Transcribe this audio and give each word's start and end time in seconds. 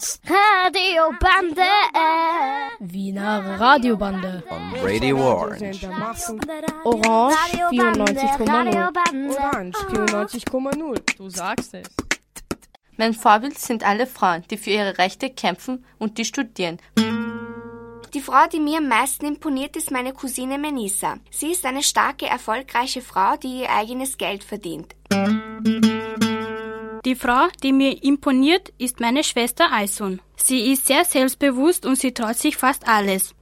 jetzt 0.00 0.20
Radiobande. 0.24 1.62
Wiener 2.78 3.60
Radiobande. 3.60 4.42
On 4.50 4.74
Radio 4.82 5.16
Orange. 5.18 5.86
Orange 6.84 7.36
94,0. 7.70 9.30
Orange 9.30 9.76
94,0. 9.76 11.16
Du 11.16 11.28
sagst 11.28 11.74
es. 11.74 11.88
Mein 12.96 13.14
Vorbild 13.14 13.58
sind 13.58 13.86
alle 13.86 14.06
Frauen, 14.06 14.44
die 14.50 14.56
für 14.58 14.70
ihre 14.70 14.98
Rechte 14.98 15.30
kämpfen 15.30 15.84
und 15.98 16.18
die 16.18 16.24
studieren. 16.24 16.78
Die 18.12 18.20
Frau, 18.20 18.46
die 18.52 18.60
mir 18.60 18.78
am 18.78 18.88
meisten 18.88 19.24
imponiert, 19.26 19.76
ist 19.76 19.90
meine 19.90 20.12
Cousine 20.12 20.58
Menisa. 20.58 21.18
Sie 21.30 21.52
ist 21.52 21.64
eine 21.64 21.82
starke, 21.82 22.26
erfolgreiche 22.26 23.02
Frau, 23.02 23.36
die 23.36 23.60
ihr 23.60 23.70
eigenes 23.70 24.18
Geld 24.18 24.42
verdient. 24.44 24.94
Die 27.06 27.14
Frau, 27.14 27.48
die 27.62 27.72
mir 27.72 28.02
imponiert, 28.04 28.74
ist 28.76 29.00
meine 29.00 29.24
Schwester 29.24 29.72
Aisun. 29.72 30.20
Sie 30.36 30.70
ist 30.70 30.86
sehr 30.86 31.06
selbstbewusst 31.06 31.86
und 31.86 31.96
sie 31.98 32.12
traut 32.12 32.36
sich 32.36 32.58
fast 32.58 32.86
alles. 32.86 33.34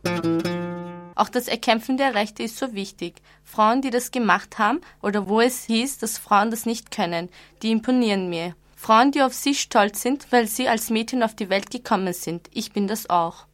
Auch 1.16 1.28
das 1.28 1.48
Erkämpfen 1.48 1.96
der 1.96 2.14
Rechte 2.14 2.44
ist 2.44 2.56
so 2.56 2.72
wichtig. 2.74 3.16
Frauen, 3.42 3.82
die 3.82 3.90
das 3.90 4.12
gemacht 4.12 4.58
haben 4.58 4.80
oder 5.02 5.28
wo 5.28 5.40
es 5.40 5.64
hieß, 5.64 5.98
dass 5.98 6.18
Frauen 6.18 6.52
das 6.52 6.66
nicht 6.66 6.92
können, 6.92 7.30
die 7.62 7.72
imponieren 7.72 8.30
mir. 8.30 8.54
Frauen, 8.76 9.10
die 9.10 9.22
auf 9.22 9.34
sich 9.34 9.60
stolz 9.60 10.02
sind, 10.02 10.30
weil 10.30 10.46
sie 10.46 10.68
als 10.68 10.90
Mädchen 10.90 11.24
auf 11.24 11.34
die 11.34 11.50
Welt 11.50 11.72
gekommen 11.72 12.12
sind. 12.12 12.48
Ich 12.54 12.72
bin 12.72 12.86
das 12.86 13.10
auch. 13.10 13.46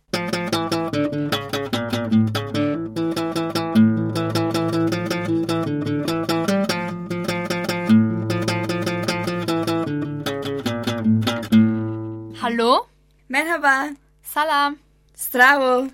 Hallo? 12.57 12.87
Merhaba. 13.27 13.89
Salam. 14.23 14.77
Stravo. 15.19 15.89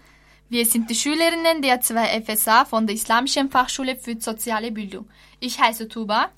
Wir 0.50 0.66
sind 0.66 0.90
die 0.90 0.94
Schülerinnen 0.94 1.62
der 1.62 1.80
2 1.80 2.20
FSA 2.20 2.66
von 2.66 2.86
der 2.86 2.96
Islamischen 2.96 3.50
Fachschule 3.50 3.96
für 3.96 4.20
soziale 4.20 4.70
Bildung. 4.70 5.08
Ich 5.40 5.58
heiße 5.58 5.88
Tuba. 5.88 6.30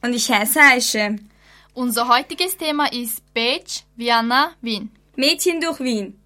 Und 0.00 0.12
ich 0.14 0.30
heiße 0.30 0.60
Aische. 0.60 1.16
Unser 1.72 2.06
heutiges 2.06 2.56
Thema 2.56 2.86
ist 2.92 3.34
Beach, 3.34 3.82
Vienna, 3.96 4.52
Wien. 4.60 4.92
Mädchen 5.16 5.60
durch 5.60 5.80
Wien. 5.80 6.20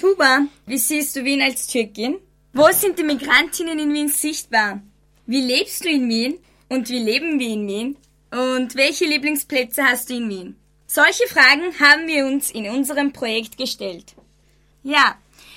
Tuba, 0.00 0.42
wie 0.66 0.78
siehst 0.78 1.16
du 1.16 1.24
Wien 1.24 1.42
als 1.42 1.66
Türkin? 1.66 2.18
Wo 2.52 2.70
sind 2.70 2.96
die 2.96 3.02
Migrantinnen 3.02 3.80
in 3.80 3.92
Wien 3.92 4.08
sichtbar? 4.08 4.80
Wie 5.26 5.40
lebst 5.40 5.84
du 5.84 5.88
in 5.88 6.08
Wien? 6.08 6.38
Und 6.68 6.88
wie 6.90 7.00
leben 7.00 7.40
wir 7.40 7.48
in 7.48 7.66
Wien? 7.66 7.96
Und 8.30 8.76
welche 8.76 9.06
Lieblingsplätze 9.06 9.82
hast 9.82 10.10
du 10.10 10.14
in 10.14 10.28
Wien? 10.28 10.56
Solche 10.94 11.26
Fragen 11.26 11.74
haben 11.80 12.06
wir 12.06 12.24
uns 12.24 12.52
in 12.52 12.70
unserem 12.70 13.12
Projekt 13.12 13.58
gestellt. 13.58 14.14
Ja, 14.84 15.16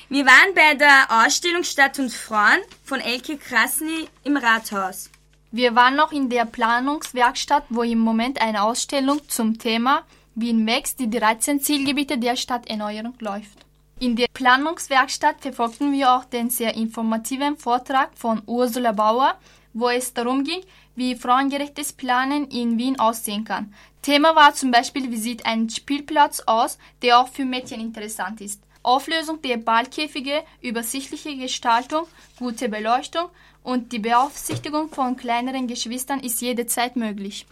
wir 0.09 0.25
waren 0.25 0.55
bei 0.55 0.73
der 0.73 1.05
Ausstellung 1.11 1.63
Stadt 1.63 1.99
und 1.99 2.11
Frauen 2.11 2.57
von 2.83 2.99
Elke 2.99 3.37
Krasny 3.37 4.07
im 4.23 4.35
Rathaus. 4.35 5.11
Wir 5.51 5.75
waren 5.75 5.95
noch 5.95 6.11
in 6.11 6.31
der 6.31 6.45
Planungswerkstatt, 6.45 7.65
wo 7.69 7.83
im 7.83 7.99
Moment 7.99 8.41
eine 8.41 8.63
Ausstellung 8.63 9.21
zum 9.29 9.59
Thema 9.59 10.07
Wien 10.33 10.65
wächst, 10.65 10.99
die 10.99 11.07
13 11.07 11.61
Zielgebiete 11.61 12.17
der 12.17 12.35
Stadterneuerung 12.35 13.13
läuft. 13.19 13.66
In 13.99 14.15
der 14.15 14.27
Planungswerkstatt 14.31 15.41
verfolgten 15.41 15.91
wir 15.91 16.13
auch 16.13 16.25
den 16.25 16.51
sehr 16.51 16.75
informativen 16.75 17.57
Vortrag 17.57 18.11
von 18.15 18.43
Ursula 18.45 18.91
Bauer, 18.91 19.39
wo 19.73 19.89
es 19.89 20.13
darum 20.13 20.43
ging, 20.43 20.61
wie 20.95 21.15
frauengerechtes 21.15 21.93
Planen 21.93 22.47
in 22.49 22.77
Wien 22.77 22.99
aussehen 22.99 23.43
kann. 23.43 23.73
Thema 24.03 24.35
war 24.35 24.53
zum 24.53 24.69
Beispiel, 24.69 25.09
wie 25.09 25.17
sieht 25.17 25.47
ein 25.47 25.67
Spielplatz 25.71 26.41
aus, 26.41 26.77
der 27.01 27.19
auch 27.19 27.27
für 27.27 27.43
Mädchen 27.43 27.81
interessant 27.81 28.39
ist. 28.39 28.61
Auflösung 28.83 29.41
der 29.41 29.57
Ballkäfige, 29.57 30.43
übersichtliche 30.61 31.35
Gestaltung, 31.35 32.05
gute 32.37 32.69
Beleuchtung 32.69 33.29
und 33.63 33.91
die 33.93 33.99
Beaufsichtigung 33.99 34.89
von 34.89 35.17
kleineren 35.17 35.65
Geschwistern 35.65 36.19
ist 36.19 36.39
jederzeit 36.41 36.97
möglich. 36.97 37.47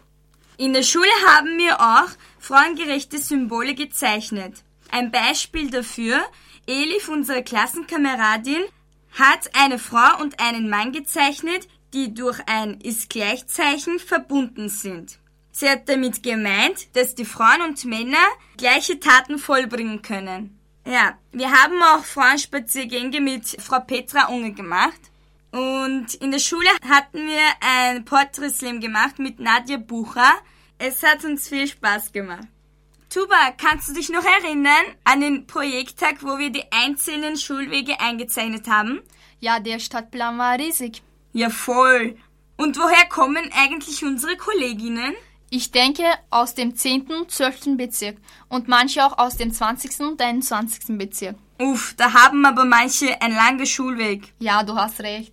In 0.57 0.73
der 0.73 0.83
Schule 0.83 1.09
haben 1.25 1.57
wir 1.57 1.81
auch 1.81 2.11
frauengerechte 2.39 3.17
Symbole 3.17 3.73
gezeichnet. 3.73 4.64
Ein 4.91 5.11
Beispiel 5.11 5.69
dafür, 5.69 6.23
Elif, 6.67 7.09
unsere 7.09 7.43
Klassenkameradin, 7.43 8.63
hat 9.11 9.49
eine 9.53 9.79
Frau 9.79 10.21
und 10.21 10.39
einen 10.39 10.69
Mann 10.69 10.91
gezeichnet, 10.91 11.67
die 11.93 12.13
durch 12.13 12.39
ein 12.47 12.79
Ist-Gleichzeichen 12.81 13.99
verbunden 13.99 14.69
sind. 14.69 15.19
Sie 15.51 15.69
hat 15.69 15.87
damit 15.87 16.21
gemeint, 16.21 16.95
dass 16.97 17.15
die 17.15 17.23
Frauen 17.23 17.61
und 17.61 17.85
Männer 17.85 18.27
gleiche 18.57 18.99
Taten 18.99 19.37
vollbringen 19.37 20.01
können. 20.01 20.59
Ja, 20.85 21.17
wir 21.31 21.49
haben 21.49 21.81
auch 21.81 22.03
Frauenspaziergänge 22.03 23.21
mit 23.21 23.47
Frau 23.61 23.79
Petra 23.79 24.27
Unge 24.27 24.51
gemacht. 24.51 24.99
Und 25.51 26.13
in 26.15 26.31
der 26.31 26.39
Schule 26.39 26.69
hatten 26.87 27.25
wir 27.25 27.41
ein 27.61 28.03
Portrait-Slam 28.03 28.81
gemacht 28.81 29.17
mit 29.17 29.39
Nadja 29.39 29.77
Bucher. 29.77 30.33
Es 30.77 31.01
hat 31.01 31.23
uns 31.23 31.47
viel 31.47 31.67
Spaß 31.67 32.11
gemacht. 32.11 32.47
Tuba, 33.15 33.51
kannst 33.57 33.87
du 33.87 33.93
dich 33.93 34.09
noch 34.09 34.25
erinnern 34.25 34.83
an 35.05 35.21
den 35.21 35.47
Projekttag, 35.47 36.21
wo 36.21 36.37
wir 36.37 36.49
die 36.49 36.69
einzelnen 36.69 37.37
Schulwege 37.37 38.01
eingezeichnet 38.01 38.67
haben? 38.67 38.99
Ja, 39.39 39.61
der 39.61 39.79
Stadtplan 39.79 40.37
war 40.37 40.59
riesig. 40.59 41.01
Ja, 41.31 41.49
voll. 41.49 42.17
Und 42.57 42.77
woher 42.77 43.07
kommen 43.07 43.49
eigentlich 43.57 44.03
unsere 44.03 44.35
Kolleginnen? 44.35 45.13
Ich 45.49 45.71
denke 45.71 46.03
aus 46.29 46.55
dem 46.55 46.75
10. 46.75 47.03
und 47.03 47.31
12. 47.31 47.77
Bezirk 47.77 48.17
und 48.49 48.67
manche 48.67 49.05
auch 49.05 49.17
aus 49.17 49.37
dem 49.37 49.53
20. 49.53 49.97
und 50.01 50.21
21. 50.21 50.97
Bezirk. 50.97 51.37
Uff, 51.57 51.93
da 51.95 52.11
haben 52.11 52.45
aber 52.45 52.65
manche 52.65 53.21
einen 53.21 53.35
langen 53.35 53.65
Schulweg. 53.65 54.33
Ja, 54.39 54.63
du 54.63 54.75
hast 54.75 54.99
recht. 54.99 55.31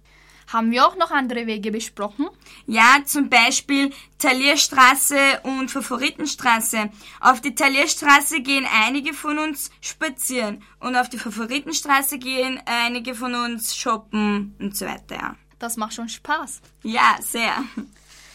Haben 0.53 0.71
wir 0.71 0.87
auch 0.87 0.97
noch 0.97 1.11
andere 1.11 1.47
Wege 1.47 1.73
besprochen? 1.73 2.29
Ja, 2.67 2.99
zum 3.05 3.29
Beispiel 3.29 3.91
Talierstraße 4.23 5.41
und 5.43 5.69
Favoritenstraße. 5.69 6.91
Auf 7.21 7.41
die 7.41 7.57
Talierstraße 7.57 8.41
gehen 8.41 8.67
einige 8.73 9.15
von 9.15 9.39
uns 9.41 9.71
spazieren 9.81 10.63
und 10.79 10.95
auf 10.95 11.09
die 11.09 11.19
Favoritenstraße 11.19 12.19
gehen 12.19 12.61
einige 12.65 13.17
von 13.17 13.35
uns 13.35 13.75
shoppen 13.77 14.55
und 14.61 14.77
so 14.77 14.87
weiter. 14.87 15.17
Ja. 15.17 15.37
Das 15.59 15.77
macht 15.77 15.95
schon 15.95 16.09
Spaß. 16.09 16.61
Ja, 16.85 17.17
sehr. 17.21 17.53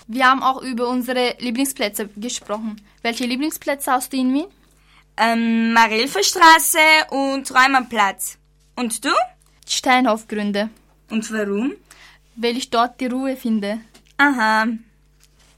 Wir 0.07 0.29
haben 0.29 0.43
auch 0.43 0.61
über 0.61 0.89
unsere 0.89 1.35
Lieblingsplätze 1.39 2.09
gesprochen. 2.17 2.81
Welche 3.01 3.25
Lieblingsplätze 3.25 3.91
hast 3.91 4.11
du 4.11 4.17
in 4.17 4.33
Wien? 4.33 4.47
Ähm, 5.15 5.71
Marilferstraße 5.71 6.79
und 7.11 7.49
Räumannplatz. 7.49 8.37
Und 8.75 9.05
du? 9.05 9.11
Steinhofgründe. 9.65 10.69
Und 11.09 11.31
warum? 11.31 11.73
Weil 12.35 12.57
ich 12.57 12.69
dort 12.69 12.99
die 12.99 13.07
Ruhe 13.07 13.37
finde. 13.37 13.79
Aha. 14.17 14.67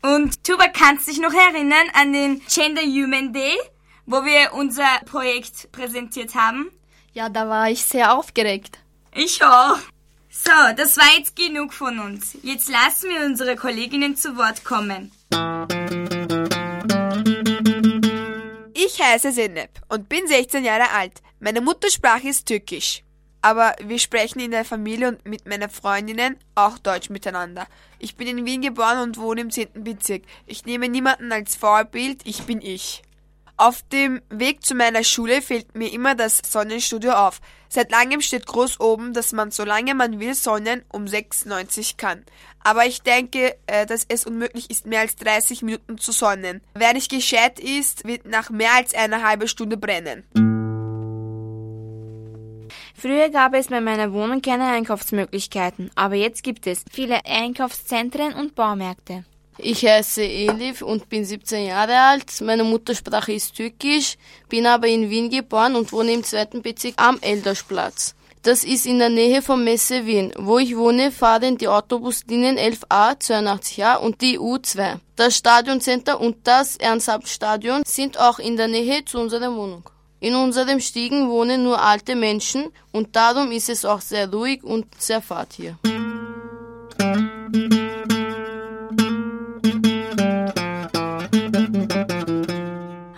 Und 0.02 0.44
Tuba, 0.44 0.68
kannst 0.68 1.08
du 1.08 1.12
dich 1.12 1.20
noch 1.20 1.34
erinnern 1.34 1.88
an 1.94 2.14
den 2.14 2.42
Gender 2.48 2.82
Human 2.82 3.34
Day, 3.34 3.58
wo 4.06 4.24
wir 4.24 4.54
unser 4.54 4.88
Projekt 5.06 5.72
präsentiert 5.72 6.36
haben? 6.36 6.72
Ja, 7.14 7.28
da 7.28 7.50
war 7.50 7.70
ich 7.70 7.84
sehr 7.84 8.14
aufgeregt. 8.14 8.80
Ich 9.14 9.44
auch. 9.44 9.78
So, 10.30 10.52
das 10.78 10.96
war 10.98 11.18
jetzt 11.18 11.36
genug 11.36 11.74
von 11.74 12.00
uns. 12.00 12.38
Jetzt 12.44 12.70
lassen 12.70 13.10
wir 13.10 13.26
unsere 13.26 13.56
Kolleginnen 13.56 14.16
zu 14.16 14.38
Wort 14.38 14.64
kommen. 14.64 15.12
Ich 18.74 19.02
heiße 19.02 19.34
Zeynep 19.34 19.72
und 19.90 20.08
bin 20.08 20.26
16 20.28 20.64
Jahre 20.64 20.92
alt. 20.92 21.22
Meine 21.40 21.62
Muttersprache 21.62 22.30
ist 22.30 22.46
Türkisch. 22.46 23.04
Aber 23.41 23.75
wir 23.81 24.00
sprechen 24.00 24.39
in 24.39 24.51
der 24.51 24.66
Familie 24.66 25.07
und 25.09 25.25
mit 25.25 25.47
meinen 25.47 25.69
Freundinnen 25.69 26.38
auch 26.55 26.77
Deutsch 26.77 27.09
miteinander. 27.09 27.67
Ich 27.97 28.16
bin 28.16 28.27
in 28.27 28.45
Wien 28.45 28.61
geboren 28.61 29.00
und 29.00 29.17
wohne 29.17 29.41
im 29.41 29.51
10. 29.51 29.83
Bezirk. 29.83 30.23
Ich 30.45 30.66
nehme 30.66 30.89
niemanden 30.89 31.31
als 31.31 31.55
Vorbild, 31.55 32.22
ich 32.25 32.44
bin 32.44 32.61
ich. 32.61 33.01
Auf 33.59 33.81
dem 33.91 34.22
Weg 34.29 34.66
zu 34.66 34.73
meiner 34.73 35.03
Schule 35.03 35.41
fällt 35.41 35.75
mir 35.75 35.91
immer 35.91 36.15
das 36.15 36.41
Sonnenstudio 36.45 37.12
auf. 37.12 37.41
Seit 37.68 37.91
langem 37.91 38.21
steht 38.21 38.45
groß 38.45 38.80
oben, 38.80 39.13
dass 39.13 39.33
man 39.33 39.51
solange 39.51 39.95
man 39.95 40.19
will 40.21 40.33
Sonnen 40.33 40.83
um 40.88 41.03
6,90 41.03 41.97
kann. 41.97 42.24
Aber 42.63 42.85
ich 42.85 43.01
denke, 43.01 43.57
äh, 43.68 43.85
dass 43.85 44.06
es 44.07 44.25
unmöglich 44.25 44.69
ist, 44.69 44.85
mehr 44.85 45.01
als 45.01 45.18
30 45.18 45.62
Minuten 45.62 45.97
zu 45.97 46.13
sonnen. 46.13 46.62
Wer 46.74 46.94
nicht 46.94 47.12
gescheit 47.12 47.59
ist, 47.59 48.07
wird 48.07 48.25
nach 48.25 48.50
mehr 48.50 48.75
als 48.75 48.94
einer 48.94 49.24
halben 49.24 49.50
Stunde 49.50 49.75
brennen. 49.75 50.24
Früher 53.01 53.30
gab 53.30 53.54
es 53.54 53.68
bei 53.68 53.80
meiner 53.80 54.12
Wohnung 54.12 54.42
keine 54.42 54.66
Einkaufsmöglichkeiten, 54.66 55.90
aber 55.96 56.16
jetzt 56.16 56.44
gibt 56.44 56.68
es 56.68 56.84
viele 56.92 57.25
Einkaufszentren 57.25 58.34
und 58.34 58.56
Baumärkte. 58.56 59.24
Ich 59.57 59.86
heiße 59.86 60.22
Elif 60.22 60.81
und 60.81 61.07
bin 61.07 61.24
17 61.24 61.66
Jahre 61.66 61.98
alt. 61.98 62.42
Meine 62.42 62.66
Muttersprache 62.66 63.31
ist 63.31 63.56
Türkisch, 63.56 64.18
bin 64.50 64.66
aber 64.66 64.88
in 64.88 65.10
Wien 65.10 65.30
geboren 65.30 65.75
und 65.75 65.94
wohne 65.94 66.12
im 66.12 66.24
zweiten 66.25 66.62
Bezirk 66.62 66.96
am 66.98 67.19
Eldersplatz. 67.22 68.16
Das 68.42 68.63
ist 68.63 68.86
in 68.86 69.00
der 69.00 69.10
Nähe 69.10 69.42
vom 69.42 69.63
Messe 69.63 70.06
Wien. 70.06 70.34
Wo 70.38 70.60
ich 70.60 70.75
wohne, 70.75 71.12
fahren 71.12 71.57
die 71.57 71.68
Autobuslinien 71.68 72.57
11a, 72.57 73.18
82a 73.18 73.98
und 73.98 74.22
die 74.22 74.40
U2. 74.40 75.00
Das 75.16 75.38
Stadioncenter 75.38 76.19
und 76.19 76.38
das 76.45 76.78
Ernst-Stadion 76.78 77.84
sind 77.86 78.18
auch 78.18 78.40
in 78.40 78.57
der 78.57 78.68
Nähe 78.68 79.04
zu 79.04 79.19
unserer 79.19 79.54
Wohnung. 79.56 79.90
In 80.21 80.36
unserem 80.36 80.81
Stiegen 80.81 81.30
wohnen 81.30 81.63
nur 81.63 81.81
alte 81.81 82.13
Menschen 82.13 82.71
und 82.92 83.16
darum 83.16 83.54
ist 83.54 83.69
es 83.69 83.86
auch 83.86 84.01
sehr 84.01 84.30
ruhig 84.30 84.63
und 84.63 84.86
sehr 85.01 85.21
fad 85.21 85.54
hier. 85.54 85.77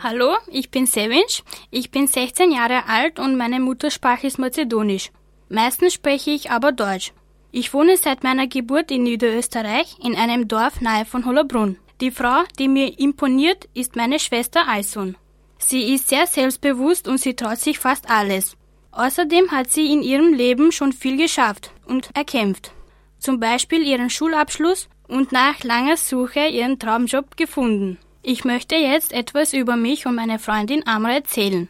Hallo, 0.04 0.36
ich 0.48 0.70
bin 0.70 0.86
Sevinch. 0.86 1.44
Ich 1.72 1.90
bin 1.90 2.06
16 2.06 2.52
Jahre 2.52 2.86
alt 2.88 3.18
und 3.18 3.36
meine 3.36 3.60
Muttersprache 3.60 4.28
ist 4.28 4.38
Mazedonisch. 4.38 5.10
Meistens 5.50 5.94
spreche 5.94 6.30
ich 6.30 6.52
aber 6.52 6.72
Deutsch. 6.72 7.14
Ich 7.52 7.74
wohne 7.74 7.98
seit 7.98 8.24
meiner 8.24 8.46
Geburt 8.46 8.92
in 8.92 9.04
Niederösterreich 9.04 9.96
in 10.04 10.16
einem 10.16 10.48
Dorf 10.48 10.82
nahe 10.82 11.06
von 11.06 11.26
Hollabrunn. 11.26 11.78
Die 12.00 12.12
Frau, 12.12 12.44
die 12.60 12.68
mir 12.68 13.00
imponiert, 13.00 13.68
ist 13.74 13.96
meine 13.96 14.20
Schwester 14.20 14.68
Aisun. 14.68 15.18
Sie 15.64 15.94
ist 15.94 16.10
sehr 16.10 16.28
selbstbewusst 16.28 17.08
und 17.08 17.20
sie 17.20 17.36
traut 17.36 17.60
sich 17.60 17.80
fast 17.80 18.10
alles. 18.10 18.58
Außerdem 18.92 19.52
hat 19.52 19.72
sie 19.72 19.92
in 19.92 20.02
ihrem 20.02 20.34
Leben 20.34 20.72
schon 20.72 20.92
viel 20.92 21.18
geschafft 21.18 21.72
und 21.86 22.10
erkämpft. 22.14 22.72
Zum 23.20 23.40
Beispiel 23.40 23.82
ihren 23.84 24.10
Schulabschluss 24.10 24.90
und 25.08 25.32
nach 25.32 25.64
langer 25.64 25.98
Suche 25.98 26.48
ihren 26.48 26.80
Traumjob 26.80 27.38
gefunden. 27.38 27.98
Ich 28.24 28.44
möchte 28.44 28.76
jetzt 28.76 29.14
etwas 29.14 29.54
über 29.54 29.76
mich 29.76 30.06
und 30.06 30.16
meine 30.16 30.40
Freundin 30.40 30.86
Amra 30.88 31.14
erzählen. 31.14 31.70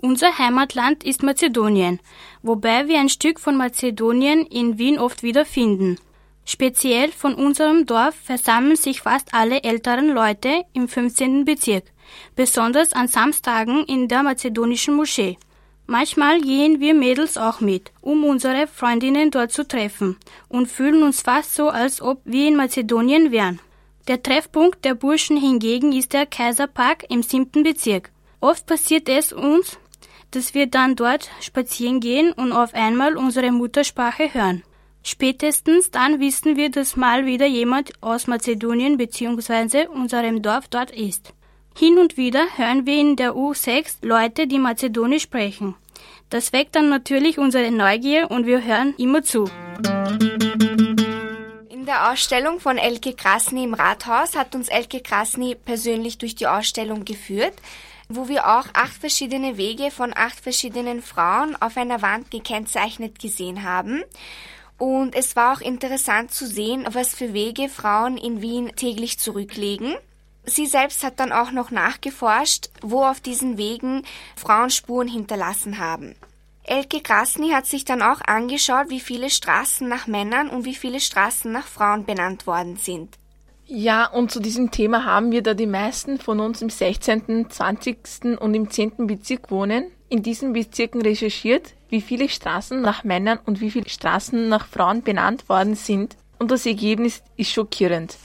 Unser 0.00 0.38
Heimatland 0.38 1.02
ist 1.02 1.22
Mazedonien, 1.22 1.98
wobei 2.42 2.86
wir 2.86 3.00
ein 3.00 3.08
Stück 3.08 3.40
von 3.40 3.56
Mazedonien 3.56 4.46
in 4.46 4.78
Wien 4.78 4.98
oft 4.98 5.22
wiederfinden. 5.22 5.98
Speziell 6.44 7.10
von 7.10 7.34
unserem 7.34 7.84
Dorf 7.84 8.14
versammeln 8.14 8.76
sich 8.76 9.02
fast 9.02 9.34
alle 9.34 9.64
älteren 9.64 10.08
Leute 10.08 10.62
im 10.72 10.88
15. 10.88 11.44
Bezirk, 11.44 11.84
besonders 12.36 12.92
an 12.92 13.08
Samstagen 13.08 13.84
in 13.84 14.08
der 14.08 14.22
mazedonischen 14.22 14.94
Moschee. 14.94 15.38
Manchmal 15.86 16.40
gehen 16.42 16.80
wir 16.80 16.92
Mädels 16.92 17.38
auch 17.38 17.60
mit, 17.60 17.92
um 18.02 18.24
unsere 18.24 18.66
Freundinnen 18.66 19.30
dort 19.30 19.52
zu 19.52 19.66
treffen 19.66 20.18
und 20.48 20.66
fühlen 20.66 21.02
uns 21.02 21.22
fast 21.22 21.54
so, 21.54 21.70
als 21.70 22.02
ob 22.02 22.20
wir 22.24 22.46
in 22.46 22.56
Mazedonien 22.56 23.32
wären. 23.32 23.58
Der 24.06 24.22
Treffpunkt 24.22 24.84
der 24.84 24.94
Burschen 24.94 25.36
hingegen 25.36 25.92
ist 25.92 26.12
der 26.12 26.26
Kaiserpark 26.26 27.06
im 27.08 27.22
siebten 27.22 27.62
Bezirk. 27.62 28.10
Oft 28.40 28.66
passiert 28.66 29.08
es 29.08 29.32
uns, 29.32 29.78
dass 30.30 30.54
wir 30.54 30.66
dann 30.66 30.94
dort 30.94 31.30
spazieren 31.40 32.00
gehen 32.00 32.32
und 32.32 32.52
auf 32.52 32.74
einmal 32.74 33.16
unsere 33.16 33.50
Muttersprache 33.50 34.32
hören. 34.34 34.62
Spätestens 35.02 35.90
dann 35.90 36.20
wissen 36.20 36.56
wir, 36.56 36.70
dass 36.70 36.96
mal 36.96 37.24
wieder 37.24 37.46
jemand 37.46 37.92
aus 38.02 38.26
Mazedonien 38.26 38.98
bzw. 38.98 39.86
unserem 39.86 40.42
Dorf 40.42 40.68
dort 40.68 40.90
ist. 40.90 41.32
Hin 41.78 42.00
und 42.00 42.16
wieder 42.16 42.44
hören 42.56 42.86
wir 42.86 42.98
in 42.98 43.14
der 43.14 43.34
U6 43.36 43.98
Leute, 44.02 44.48
die 44.48 44.58
Mazedonisch 44.58 45.22
sprechen. 45.22 45.76
Das 46.28 46.52
weckt 46.52 46.74
dann 46.74 46.88
natürlich 46.88 47.38
unsere 47.38 47.70
Neugier 47.70 48.32
und 48.32 48.46
wir 48.46 48.64
hören 48.64 48.94
immer 48.98 49.22
zu. 49.22 49.48
In 51.68 51.86
der 51.86 52.10
Ausstellung 52.10 52.58
von 52.58 52.78
Elke 52.78 53.12
Krasny 53.12 53.62
im 53.62 53.74
Rathaus 53.74 54.34
hat 54.34 54.56
uns 54.56 54.66
Elke 54.66 55.00
Krasny 55.00 55.54
persönlich 55.54 56.18
durch 56.18 56.34
die 56.34 56.48
Ausstellung 56.48 57.04
geführt, 57.04 57.54
wo 58.08 58.26
wir 58.26 58.48
auch 58.48 58.66
acht 58.72 58.94
verschiedene 58.94 59.56
Wege 59.56 59.92
von 59.92 60.12
acht 60.16 60.40
verschiedenen 60.40 61.00
Frauen 61.00 61.54
auf 61.62 61.76
einer 61.76 62.02
Wand 62.02 62.32
gekennzeichnet 62.32 63.20
gesehen 63.20 63.62
haben. 63.62 64.02
Und 64.78 65.14
es 65.14 65.36
war 65.36 65.56
auch 65.56 65.60
interessant 65.60 66.32
zu 66.32 66.44
sehen, 66.44 66.88
was 66.90 67.14
für 67.14 67.34
Wege 67.34 67.68
Frauen 67.68 68.16
in 68.16 68.42
Wien 68.42 68.72
täglich 68.74 69.20
zurücklegen. 69.20 69.94
Sie 70.48 70.66
selbst 70.66 71.04
hat 71.04 71.20
dann 71.20 71.32
auch 71.32 71.52
noch 71.52 71.70
nachgeforscht, 71.70 72.70
wo 72.80 73.04
auf 73.04 73.20
diesen 73.20 73.58
Wegen 73.58 74.02
Frauen 74.34 74.70
Spuren 74.70 75.08
hinterlassen 75.08 75.78
haben. 75.78 76.14
Elke 76.64 77.00
Krasny 77.00 77.50
hat 77.50 77.66
sich 77.66 77.84
dann 77.84 78.02
auch 78.02 78.20
angeschaut, 78.26 78.90
wie 78.90 79.00
viele 79.00 79.30
Straßen 79.30 79.88
nach 79.88 80.06
Männern 80.06 80.50
und 80.50 80.64
wie 80.64 80.74
viele 80.74 81.00
Straßen 81.00 81.50
nach 81.50 81.66
Frauen 81.66 82.04
benannt 82.04 82.46
worden 82.46 82.76
sind. 82.76 83.16
Ja, 83.66 84.06
und 84.06 84.30
zu 84.30 84.40
diesem 84.40 84.70
Thema 84.70 85.04
haben 85.04 85.30
wir, 85.30 85.42
da 85.42 85.52
die 85.52 85.66
meisten 85.66 86.18
von 86.18 86.40
uns 86.40 86.62
im 86.62 86.70
16., 86.70 87.50
20. 87.50 88.38
und 88.38 88.54
im 88.54 88.70
10. 88.70 89.06
Bezirk 89.06 89.50
wohnen, 89.50 89.90
in 90.08 90.22
diesen 90.22 90.54
Bezirken 90.54 91.02
recherchiert, 91.02 91.74
wie 91.90 92.00
viele 92.00 92.28
Straßen 92.28 92.80
nach 92.80 93.04
Männern 93.04 93.38
und 93.44 93.60
wie 93.60 93.70
viele 93.70 93.88
Straßen 93.88 94.48
nach 94.48 94.66
Frauen 94.66 95.02
benannt 95.02 95.48
worden 95.50 95.74
sind. 95.74 96.16
Und 96.38 96.50
das 96.50 96.64
Ergebnis 96.64 97.22
ist 97.36 97.50
schockierend. 97.50 98.16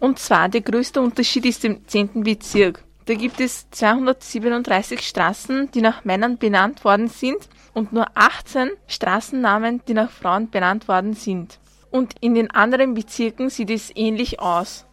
Und 0.00 0.18
zwar 0.18 0.48
der 0.48 0.60
größte 0.60 1.00
Unterschied 1.00 1.46
ist 1.46 1.64
im 1.64 1.86
10. 1.86 2.22
Bezirk. 2.22 2.84
Da 3.06 3.14
gibt 3.14 3.40
es 3.40 3.70
237 3.70 5.00
Straßen, 5.00 5.70
die 5.70 5.80
nach 5.80 6.04
Männern 6.04 6.36
benannt 6.36 6.84
worden 6.84 7.08
sind 7.08 7.48
und 7.72 7.92
nur 7.92 8.06
18 8.14 8.70
Straßennamen, 8.86 9.80
die 9.88 9.94
nach 9.94 10.10
Frauen 10.10 10.50
benannt 10.50 10.88
worden 10.88 11.14
sind. 11.14 11.58
Und 11.90 12.14
in 12.20 12.34
den 12.34 12.50
anderen 12.50 12.92
Bezirken 12.94 13.48
sieht 13.48 13.70
es 13.70 13.90
ähnlich 13.94 14.40
aus. 14.40 14.84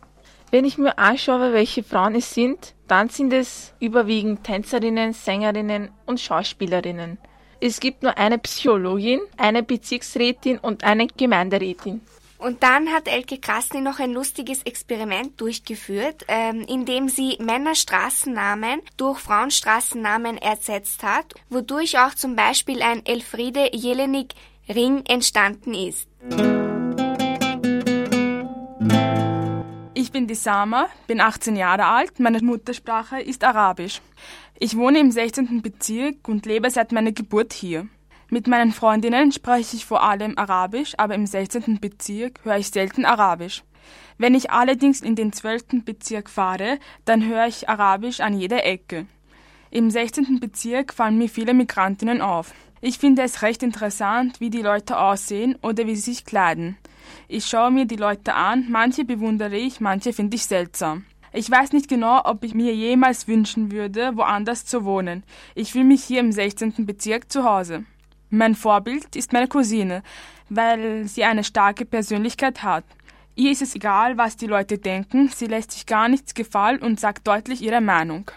Wenn 0.50 0.64
ich 0.64 0.78
mir 0.78 0.98
anschaue, 0.98 1.52
welche 1.52 1.84
Frauen 1.84 2.16
es 2.16 2.34
sind, 2.34 2.74
dann 2.88 3.10
sind 3.10 3.34
es 3.34 3.74
überwiegend 3.80 4.46
Tänzerinnen, 4.46 5.12
Sängerinnen 5.12 5.90
und 6.06 6.22
Schauspielerinnen. 6.22 7.18
Es 7.60 7.80
gibt 7.80 8.04
nur 8.04 8.18
eine 8.18 8.38
Psychologin, 8.38 9.20
eine 9.38 9.64
Bezirksrätin 9.64 10.60
und 10.60 10.84
eine 10.84 11.08
Gemeinderätin. 11.08 12.02
Und 12.38 12.64
dann 12.64 12.92
hat 12.92 13.08
Elke 13.08 13.38
Krasny 13.40 13.82
noch 13.82 14.00
ein 14.00 14.12
lustiges 14.12 14.64
Experiment 14.64 15.40
durchgeführt, 15.40 16.26
ähm, 16.28 16.66
indem 16.68 17.08
sie 17.08 17.38
Männerstraßennamen 17.40 18.82
durch 18.98 19.20
Frauenstraßennamen 19.20 20.38
ersetzt 20.38 21.04
hat, 21.04 21.34
wodurch 21.50 21.98
auch 21.98 22.14
zum 22.14 22.36
Beispiel 22.36 22.82
ein 22.82 23.06
Elfriede 23.06 23.70
Jelinek 23.74 24.34
Ring 24.68 25.04
entstanden 25.08 25.74
ist. 25.74 26.08
Ich 29.94 30.12
bin 30.12 30.28
die 30.28 30.36
Sama, 30.36 30.88
bin 31.08 31.22
18 31.22 31.56
Jahre 31.56 31.86
alt, 31.86 32.20
meine 32.20 32.42
Muttersprache 32.42 33.22
ist 33.22 33.44
Arabisch. 33.44 34.02
Ich 34.60 34.76
wohne 34.76 35.00
im 35.00 35.12
16. 35.12 35.62
Bezirk 35.62 36.28
und 36.28 36.46
lebe 36.46 36.70
seit 36.70 36.92
meiner 36.92 37.12
Geburt 37.12 37.54
hier. 37.54 37.88
Mit 38.30 38.48
meinen 38.48 38.72
Freundinnen 38.72 39.32
spreche 39.32 39.76
ich 39.76 39.86
vor 39.86 40.02
allem 40.02 40.38
Arabisch, 40.38 40.94
aber 40.98 41.14
im 41.14 41.28
16. 41.28 41.80
Bezirk 41.80 42.44
höre 42.44 42.58
ich 42.58 42.70
selten 42.70 43.06
Arabisch. 43.06 43.64
Wenn 44.18 44.34
ich 44.34 44.50
allerdings 44.50 45.02
in 45.02 45.16
den 45.16 45.32
12. 45.32 45.84
Bezirk 45.86 46.30
fahre, 46.30 46.80
dann 47.06 47.26
höre 47.26 47.48
ich 47.48 47.70
Arabisch 47.70 48.22
an 48.22 48.38
jeder 48.38 48.66
Ecke. 48.66 49.06
Im 49.70 49.92
16. 49.92 50.40
Bezirk 50.40 50.94
fallen 50.94 51.18
mir 51.18 51.30
viele 51.30 51.54
Migrantinnen 51.54 52.22
auf. 52.22 52.54
Ich 52.82 52.98
finde 52.98 53.24
es 53.24 53.42
recht 53.42 53.62
interessant, 53.62 54.40
wie 54.40 54.50
die 54.50 54.62
Leute 54.62 54.98
aussehen 54.98 55.58
oder 55.62 55.86
wie 55.86 55.96
sie 55.96 56.14
sich 56.14 56.26
kleiden. 56.26 56.78
Ich 57.28 57.46
schaue 57.46 57.72
mir 57.72 57.86
die 57.86 57.96
Leute 57.96 58.34
an, 58.34 58.68
manche 58.70 59.06
bewundere 59.06 59.58
ich, 59.58 59.82
manche 59.82 60.14
finde 60.14 60.36
ich 60.36 60.46
seltsam. 60.46 61.06
Ich 61.34 61.52
weiß 61.52 61.74
nicht 61.74 61.90
genau, 61.90 62.22
ob 62.24 62.44
ich 62.44 62.54
mir 62.54 62.74
jemals 62.74 63.28
wünschen 63.28 63.72
würde, 63.72 64.16
woanders 64.16 64.66
zu 64.66 64.86
wohnen. 64.86 65.24
Ich 65.54 65.74
fühle 65.74 65.84
mich 65.84 66.04
hier 66.04 66.22
im 66.22 66.32
16. 66.32 66.86
Bezirk 66.86 67.32
zu 67.32 67.44
Hause. 67.44 67.86
Mein 68.30 68.56
Vorbild 68.56 69.16
ist 69.16 69.34
meine 69.34 69.48
Cousine, 69.48 70.04
weil 70.50 71.08
sie 71.08 71.24
eine 71.24 71.44
starke 71.44 71.86
Persönlichkeit 71.86 72.64
hat. 72.64 72.84
Ihr 73.36 73.52
ist 73.52 73.62
es 73.62 73.76
egal, 73.76 74.18
was 74.18 74.38
die 74.38 74.48
Leute 74.48 74.78
denken, 74.78 75.30
sie 75.30 75.48
lässt 75.48 75.72
sich 75.72 75.86
gar 75.86 76.08
nichts 76.08 76.34
gefallen 76.34 76.80
und 76.80 77.00
sagt 77.00 77.28
deutlich 77.28 77.62
ihre 77.62 77.82
Meinung. 77.82 78.32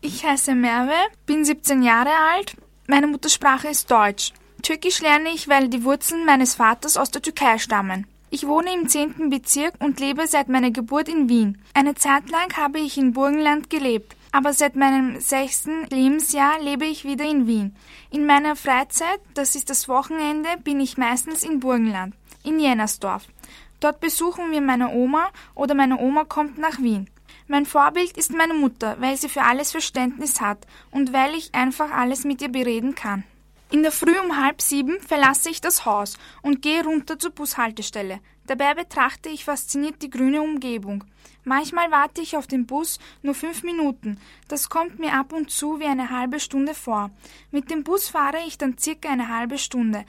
Ich 0.00 0.24
heiße 0.24 0.54
Merve, 0.54 0.94
bin 1.26 1.44
17 1.44 1.82
Jahre 1.82 2.10
alt, 2.32 2.56
meine 2.86 3.06
Muttersprache 3.06 3.68
ist 3.68 3.90
Deutsch. 3.90 4.32
Türkisch 4.62 5.00
lerne 5.00 5.30
ich, 5.30 5.48
weil 5.48 5.68
die 5.68 5.84
Wurzeln 5.84 6.24
meines 6.24 6.54
Vaters 6.54 6.96
aus 6.96 7.10
der 7.10 7.22
Türkei 7.22 7.58
stammen. 7.58 8.06
Ich 8.30 8.46
wohne 8.46 8.72
im 8.74 8.88
10. 8.88 9.30
Bezirk 9.30 9.74
und 9.78 10.00
lebe 10.00 10.26
seit 10.26 10.48
meiner 10.48 10.70
Geburt 10.70 11.08
in 11.08 11.28
Wien. 11.28 11.58
Eine 11.72 11.94
Zeit 11.94 12.28
lang 12.30 12.56
habe 12.56 12.80
ich 12.80 12.98
in 12.98 13.12
Burgenland 13.12 13.70
gelebt, 13.70 14.16
aber 14.32 14.52
seit 14.52 14.74
meinem 14.74 15.20
sechsten 15.20 15.84
Lebensjahr 15.90 16.60
lebe 16.60 16.84
ich 16.84 17.04
wieder 17.04 17.24
in 17.24 17.46
Wien. 17.46 17.76
In 18.14 18.26
meiner 18.26 18.54
Freizeit, 18.54 19.18
das 19.34 19.56
ist 19.56 19.70
das 19.70 19.88
Wochenende, 19.88 20.48
bin 20.62 20.78
ich 20.78 20.96
meistens 20.96 21.42
in 21.42 21.58
Burgenland, 21.58 22.14
in 22.44 22.60
Jennersdorf. 22.60 23.24
Dort 23.80 23.98
besuchen 23.98 24.52
wir 24.52 24.60
meine 24.60 24.90
Oma 24.90 25.30
oder 25.56 25.74
meine 25.74 25.98
Oma 25.98 26.22
kommt 26.22 26.56
nach 26.56 26.78
Wien. 26.78 27.10
Mein 27.48 27.66
Vorbild 27.66 28.16
ist 28.16 28.32
meine 28.32 28.54
Mutter, 28.54 28.94
weil 29.00 29.16
sie 29.16 29.28
für 29.28 29.42
alles 29.42 29.72
Verständnis 29.72 30.40
hat 30.40 30.58
und 30.92 31.12
weil 31.12 31.34
ich 31.34 31.56
einfach 31.56 31.90
alles 31.90 32.22
mit 32.22 32.40
ihr 32.40 32.50
bereden 32.50 32.94
kann. 32.94 33.24
In 33.72 33.82
der 33.82 33.90
Früh 33.90 34.16
um 34.24 34.40
halb 34.40 34.62
sieben 34.62 35.00
verlasse 35.00 35.50
ich 35.50 35.60
das 35.60 35.84
Haus 35.84 36.16
und 36.40 36.62
gehe 36.62 36.84
runter 36.84 37.18
zur 37.18 37.32
Bushaltestelle. 37.32 38.20
Dabei 38.46 38.74
betrachte 38.74 39.28
ich 39.28 39.44
fasziniert 39.44 40.02
die 40.02 40.10
grüne 40.10 40.42
Umgebung. 40.42 41.04
Manchmal 41.44 41.90
warte 41.90 42.20
ich 42.20 42.36
auf 42.36 42.46
den 42.46 42.66
Bus 42.66 42.98
nur 43.22 43.34
fünf 43.34 43.62
Minuten. 43.62 44.18
Das 44.48 44.68
kommt 44.68 44.98
mir 44.98 45.14
ab 45.14 45.32
und 45.32 45.50
zu 45.50 45.80
wie 45.80 45.86
eine 45.86 46.10
halbe 46.10 46.40
Stunde 46.40 46.74
vor. 46.74 47.10
Mit 47.50 47.70
dem 47.70 47.84
Bus 47.84 48.08
fahre 48.08 48.38
ich 48.46 48.58
dann 48.58 48.78
circa 48.78 49.10
eine 49.10 49.28
halbe 49.28 49.58
Stunde. 49.58 50.04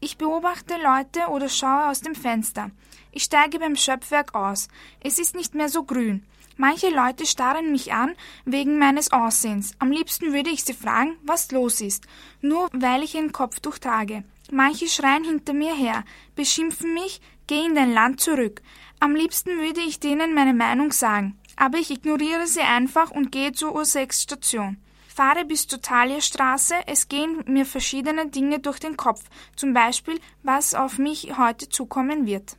Ich 0.00 0.16
beobachte 0.16 0.74
Leute 0.82 1.28
oder 1.30 1.48
schaue 1.48 1.88
aus 1.90 2.00
dem 2.00 2.14
Fenster. 2.14 2.70
Ich 3.12 3.24
steige 3.24 3.58
beim 3.58 3.76
Schöpfwerk 3.76 4.34
aus. 4.34 4.68
Es 5.00 5.18
ist 5.18 5.34
nicht 5.34 5.54
mehr 5.54 5.68
so 5.68 5.84
grün. 5.84 6.24
Manche 6.56 6.90
Leute 6.90 7.24
starren 7.24 7.72
mich 7.72 7.92
an 7.92 8.14
wegen 8.44 8.78
meines 8.78 9.12
Aussehens. 9.12 9.72
Am 9.78 9.90
liebsten 9.90 10.32
würde 10.32 10.50
ich 10.50 10.64
sie 10.64 10.74
fragen, 10.74 11.16
was 11.22 11.50
los 11.52 11.80
ist, 11.80 12.06
nur 12.42 12.68
weil 12.72 13.02
ich 13.02 13.16
ein 13.16 13.32
Kopftuch 13.32 13.78
trage. 13.78 14.24
Manche 14.50 14.88
schreien 14.88 15.24
hinter 15.24 15.54
mir 15.54 15.74
her, 15.74 16.04
beschimpfen 16.34 16.92
mich, 16.92 17.20
geh 17.50 17.66
in 17.66 17.74
dein 17.74 17.92
Land 17.92 18.20
zurück. 18.20 18.62
Am 19.00 19.16
liebsten 19.16 19.50
würde 19.58 19.80
ich 19.80 19.98
denen 19.98 20.34
meine 20.34 20.54
Meinung 20.54 20.92
sagen, 20.92 21.36
aber 21.56 21.78
ich 21.78 21.90
ignoriere 21.90 22.46
sie 22.46 22.60
einfach 22.60 23.10
und 23.10 23.32
gehe 23.32 23.50
zur 23.50 23.76
U6-Station. 23.76 24.76
Fahre 25.08 25.44
bis 25.44 25.66
zur 25.66 25.82
Thalierstraße, 25.82 26.74
es 26.86 27.08
gehen 27.08 27.42
mir 27.46 27.66
verschiedene 27.66 28.28
Dinge 28.28 28.60
durch 28.60 28.78
den 28.78 28.96
Kopf, 28.96 29.24
zum 29.56 29.74
Beispiel, 29.74 30.20
was 30.44 30.76
auf 30.76 30.98
mich 30.98 31.36
heute 31.38 31.68
zukommen 31.68 32.24
wird. 32.24 32.56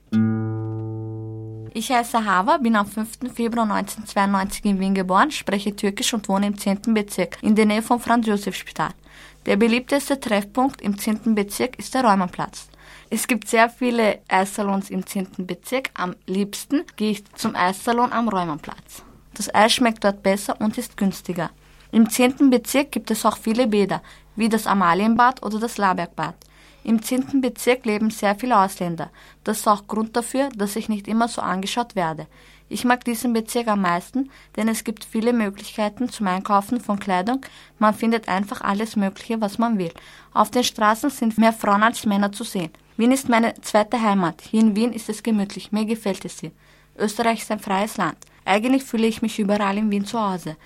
Ich 1.74 1.90
heiße 1.90 2.26
Hava, 2.26 2.58
bin 2.58 2.76
am 2.76 2.86
5. 2.86 3.34
Februar 3.34 3.72
1992 3.72 4.66
in 4.66 4.80
Wien 4.82 4.94
geboren, 4.94 5.32
spreche 5.32 5.74
Türkisch 5.74 6.14
und 6.14 6.28
wohne 6.28 6.48
im 6.48 6.58
10. 6.58 6.94
Bezirk, 6.94 7.38
in 7.42 7.56
der 7.56 7.66
Nähe 7.66 7.82
vom 7.82 8.02
Franz-Josef-Spital. 8.02 8.92
Der 9.46 9.56
beliebteste 9.56 10.20
Treffpunkt 10.20 10.82
im 10.82 10.98
10. 10.98 11.34
Bezirk 11.34 11.80
ist 11.80 11.94
der 11.94 12.04
Räumerplatz. 12.04 12.68
Es 13.14 13.28
gibt 13.28 13.50
sehr 13.50 13.70
viele 13.70 14.20
Eissalons 14.30 14.90
im 14.90 15.06
10. 15.06 15.46
Bezirk. 15.46 15.90
Am 15.96 16.16
liebsten 16.28 16.86
gehe 16.96 17.12
ich 17.12 17.26
zum 17.34 17.58
Eissalon 17.58 18.14
am 18.14 18.30
Räumerplatz. 18.30 19.04
Das 19.34 19.54
Eis 19.54 19.74
schmeckt 19.74 20.06
dort 20.06 20.24
besser 20.24 20.56
und 20.62 20.78
ist 20.78 20.96
günstiger. 20.96 21.50
Im 21.92 22.10
10. 22.10 22.50
Bezirk 22.50 22.90
gibt 22.94 23.12
es 23.12 23.26
auch 23.26 23.36
viele 23.36 23.68
Bäder, 23.68 24.02
wie 24.38 24.48
das 24.48 24.66
Amalienbad 24.66 25.44
oder 25.44 25.60
das 25.60 25.78
Labergbad. 25.78 26.36
Im 26.86 27.04
10. 27.04 27.42
Bezirk 27.42 27.86
leben 27.86 28.12
sehr 28.12 28.34
viele 28.34 28.58
Ausländer. 28.58 29.10
Das 29.44 29.60
ist 29.60 29.68
auch 29.68 29.88
Grund 29.88 30.16
dafür, 30.16 30.48
dass 30.56 30.78
ich 30.78 30.88
nicht 30.88 31.10
immer 31.10 31.28
so 31.28 31.42
angeschaut 31.42 31.98
werde. 31.98 32.28
Ich 32.70 32.86
mag 32.86 33.04
diesen 33.04 33.34
Bezirk 33.34 33.68
am 33.68 33.82
meisten, 33.82 34.32
denn 34.56 34.70
es 34.70 34.86
gibt 34.86 35.04
viele 35.04 35.34
Möglichkeiten 35.34 36.08
zum 36.08 36.28
Einkaufen 36.28 36.80
von 36.80 36.98
Kleidung. 36.98 37.46
Man 37.78 37.94
findet 37.94 38.30
einfach 38.30 38.62
alles 38.62 38.96
Mögliche, 38.96 39.42
was 39.42 39.58
man 39.58 39.78
will. 39.78 39.92
Auf 40.34 40.50
den 40.50 40.64
Straßen 40.64 41.10
sind 41.10 41.38
mehr 41.38 41.52
Frauen 41.52 41.84
als 41.84 42.06
Männer 42.06 42.32
zu 42.32 42.46
sehen. 42.46 42.72
Wien 42.98 43.12
ist 43.12 43.30
meine 43.30 43.54
zweite 43.62 44.02
Heimat. 44.02 44.42
Hier 44.42 44.62
in 44.62 44.76
Wien 44.76 44.94
ist 44.94 45.10
es 45.10 45.24
gemütlich. 45.24 45.72
Mir 45.72 45.86
gefällt 45.86 46.26
es 46.26 46.40
hier. 46.40 46.52
Österreich 46.98 47.42
ist 47.42 47.52
ein 47.52 47.60
freies 47.60 47.98
Land. 47.98 48.18
Eigentlich 48.44 48.84
fühle 48.84 49.08
ich 49.08 49.22
mich 49.22 49.40
überall 49.40 49.78
in 49.78 49.90
Wien 49.92 50.06
zu 50.06 50.20
Hause. 50.20 50.58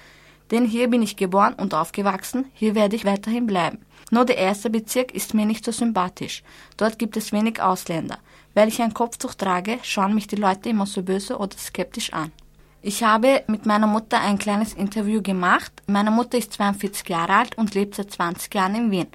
Denn 0.52 0.66
hier 0.66 0.90
bin 0.90 1.02
ich 1.02 1.16
geboren 1.16 1.54
und 1.54 1.74
aufgewachsen. 1.74 2.46
Hier 2.54 2.76
werde 2.76 2.96
ich 2.96 3.06
weiterhin 3.06 3.48
bleiben. 3.48 3.80
Nur 4.12 4.26
der 4.26 4.38
erste 4.38 4.70
Bezirk 4.70 5.14
ist 5.14 5.34
mir 5.34 5.46
nicht 5.46 5.66
so 5.66 5.72
sympathisch. 5.72 6.44
Dort 6.78 7.00
gibt 7.00 7.18
es 7.18 7.32
wenig 7.32 7.62
Ausländer. 7.62 8.20
Weil 8.54 8.68
ich 8.68 8.82
ein 8.82 8.94
Kopftuch 8.94 9.34
trage, 9.34 9.80
schauen 9.84 10.16
mich 10.16 10.28
die 10.28 10.36
Leute 10.36 10.70
immer 10.70 10.86
so 10.86 11.04
böse 11.04 11.38
oder 11.38 11.58
skeptisch 11.58 12.14
an. 12.14 12.32
Ich 12.82 13.04
habe 13.04 13.44
mit 13.48 13.66
meiner 13.66 13.88
Mutter 13.88 14.20
ein 14.22 14.38
kleines 14.38 14.74
Interview 14.74 15.22
gemacht. 15.22 15.72
Meine 15.88 16.12
Mutter 16.12 16.38
ist 16.38 16.54
42 16.54 17.10
Jahre 17.10 17.34
alt 17.34 17.58
und 17.58 17.74
lebt 17.74 17.96
seit 17.96 18.12
20 18.12 18.54
Jahren 18.54 18.76
in 18.76 18.92
Wien. 18.92 19.08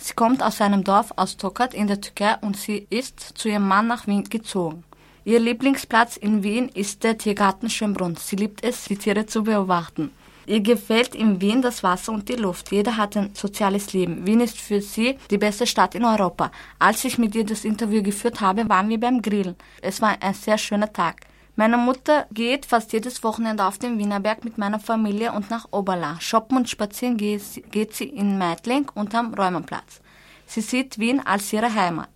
Sie 0.00 0.14
kommt 0.14 0.42
aus 0.42 0.60
einem 0.60 0.84
Dorf 0.84 1.12
aus 1.16 1.36
Tokat 1.36 1.74
in 1.74 1.88
der 1.88 2.00
Türkei 2.00 2.36
und 2.40 2.56
sie 2.56 2.86
ist 2.90 3.20
zu 3.20 3.48
ihrem 3.48 3.66
Mann 3.66 3.88
nach 3.88 4.06
Wien 4.06 4.24
gezogen. 4.24 4.84
Ihr 5.24 5.40
Lieblingsplatz 5.40 6.16
in 6.16 6.42
Wien 6.42 6.68
ist 6.68 7.04
der 7.04 7.18
Tiergarten 7.18 7.68
Schönbrunn. 7.68 8.16
Sie 8.16 8.36
liebt 8.36 8.64
es, 8.64 8.84
die 8.84 8.96
Tiere 8.96 9.26
zu 9.26 9.42
beobachten. 9.44 10.10
Ihr 10.46 10.60
gefällt 10.60 11.14
in 11.14 11.42
Wien 11.42 11.60
das 11.60 11.82
Wasser 11.82 12.12
und 12.12 12.30
die 12.30 12.36
Luft. 12.36 12.72
Jeder 12.72 12.96
hat 12.96 13.16
ein 13.18 13.34
soziales 13.34 13.92
Leben. 13.92 14.26
Wien 14.26 14.40
ist 14.40 14.58
für 14.58 14.80
sie 14.80 15.18
die 15.30 15.36
beste 15.36 15.66
Stadt 15.66 15.94
in 15.94 16.04
Europa. 16.04 16.50
Als 16.78 17.04
ich 17.04 17.18
mit 17.18 17.34
ihr 17.34 17.44
das 17.44 17.66
Interview 17.66 18.02
geführt 18.02 18.40
habe, 18.40 18.66
waren 18.68 18.88
wir 18.88 18.98
beim 18.98 19.20
Grillen. 19.20 19.56
Es 19.82 20.00
war 20.00 20.16
ein 20.22 20.32
sehr 20.32 20.56
schöner 20.56 20.90
Tag. 20.90 21.27
Meine 21.58 21.76
Mutter 21.76 22.28
geht 22.30 22.66
fast 22.66 22.92
jedes 22.92 23.24
Wochenende 23.24 23.64
auf 23.64 23.78
den 23.78 23.98
Wienerberg 23.98 24.44
mit 24.44 24.58
meiner 24.58 24.78
Familie 24.78 25.32
und 25.32 25.50
nach 25.50 25.66
Oberla. 25.72 26.20
Shoppen 26.20 26.56
und 26.56 26.70
spazieren 26.70 27.16
geht 27.16 27.96
sie 27.96 28.04
in 28.04 28.38
Meidling 28.38 28.88
und 28.94 29.12
am 29.12 29.34
Räumerplatz. 29.34 30.00
Sie 30.46 30.60
sieht 30.60 31.00
Wien 31.00 31.20
als 31.26 31.52
ihre 31.52 31.74
Heimat. 31.74 32.10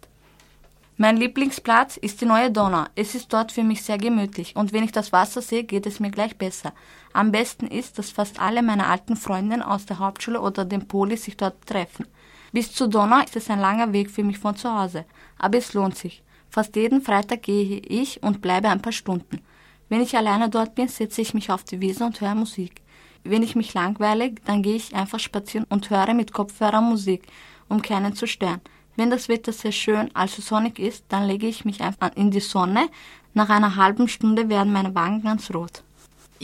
Mein 0.97 1.17
Lieblingsplatz 1.17 1.97
ist 1.97 2.21
die 2.21 2.25
neue 2.25 2.53
Donau. 2.53 2.85
Es 2.95 3.17
ist 3.17 3.33
dort 3.33 3.51
für 3.51 3.65
mich 3.65 3.83
sehr 3.83 3.99
gemütlich 3.99 4.55
und 4.55 4.73
wenn 4.73 4.85
ich 4.85 4.93
das 4.93 5.11
Wasser 5.11 5.43
sehe, 5.43 5.65
geht 5.65 5.87
es 5.87 5.99
mir 5.99 6.13
gleich 6.13 6.39
besser. 6.39 6.73
Am 7.13 7.33
besten 7.33 7.67
ist, 7.67 7.99
dass 7.99 8.13
fast 8.13 8.39
alle 8.39 8.63
meine 8.63 8.87
alten 8.87 9.17
Freundinnen 9.17 9.63
aus 9.63 9.87
der 9.87 9.99
Hauptschule 9.99 10.41
oder 10.41 10.65
dem 10.65 10.87
Poli 10.87 11.17
sich 11.17 11.37
dort 11.37 11.67
treffen. 11.67 12.07
Bis 12.53 12.73
zur 12.73 12.87
Donau 12.87 13.19
ist 13.25 13.35
es 13.35 13.51
ein 13.51 13.59
langer 13.59 13.93
Weg 13.93 14.09
für 14.09 14.23
mich 14.23 14.39
von 14.39 14.55
zu 14.55 14.73
Hause, 14.73 15.05
aber 15.37 15.59
es 15.59 15.75
lohnt 15.75 15.99
sich. 15.99 16.23
Fast 16.53 16.77
jeden 16.77 17.01
Freitag 17.01 17.45
gehe 17.45 17.79
ich 17.79 18.23
und 18.23 18.43
bleibe 18.43 18.69
ein 18.69 18.83
paar 18.83 18.93
Stunden. 18.93 19.41
Wenn 19.89 20.03
ich 20.03 20.15
alleine 20.19 20.51
dort 20.51 20.75
bin, 20.75 20.87
setze 20.87 21.23
ich 21.23 21.33
mich 21.33 21.51
auf 21.51 21.65
die 21.65 21.81
Wiese 21.81 22.05
und 22.05 22.21
höre 22.21 22.35
Musik. 22.35 22.83
Wenn 23.25 23.43
ich 23.43 23.57
mich 23.57 23.73
langweile, 23.73 24.33
dann 24.45 24.63
gehe 24.63 24.77
ich 24.77 24.95
einfach 24.95 25.19
spazieren 25.19 25.67
und 25.71 25.89
höre 25.89 26.13
mit 26.13 26.35
Kopfhörer 26.35 26.83
Musik, 26.83 27.23
um 27.71 27.81
keinen 27.81 28.15
zu 28.15 28.27
stören. 28.27 28.61
Wenn 28.97 29.09
das 29.09 29.31
Wetter 29.31 29.51
sehr 29.51 29.73
schön, 29.73 30.11
also 30.13 30.43
sonnig 30.43 30.79
ist, 30.79 31.07
dann 31.09 31.27
lege 31.27 31.47
ich 31.47 31.65
mich 31.65 31.81
einfach 31.81 32.15
in 32.17 32.31
die 32.31 32.41
Sonne. 32.41 32.91
Nach 33.33 33.49
einer 33.49 33.77
halben 33.77 34.07
Stunde 34.07 34.51
werden 34.51 34.75
meine 34.75 34.95
Wangen 34.95 35.23
ganz 35.23 35.51
rot. 35.55 35.83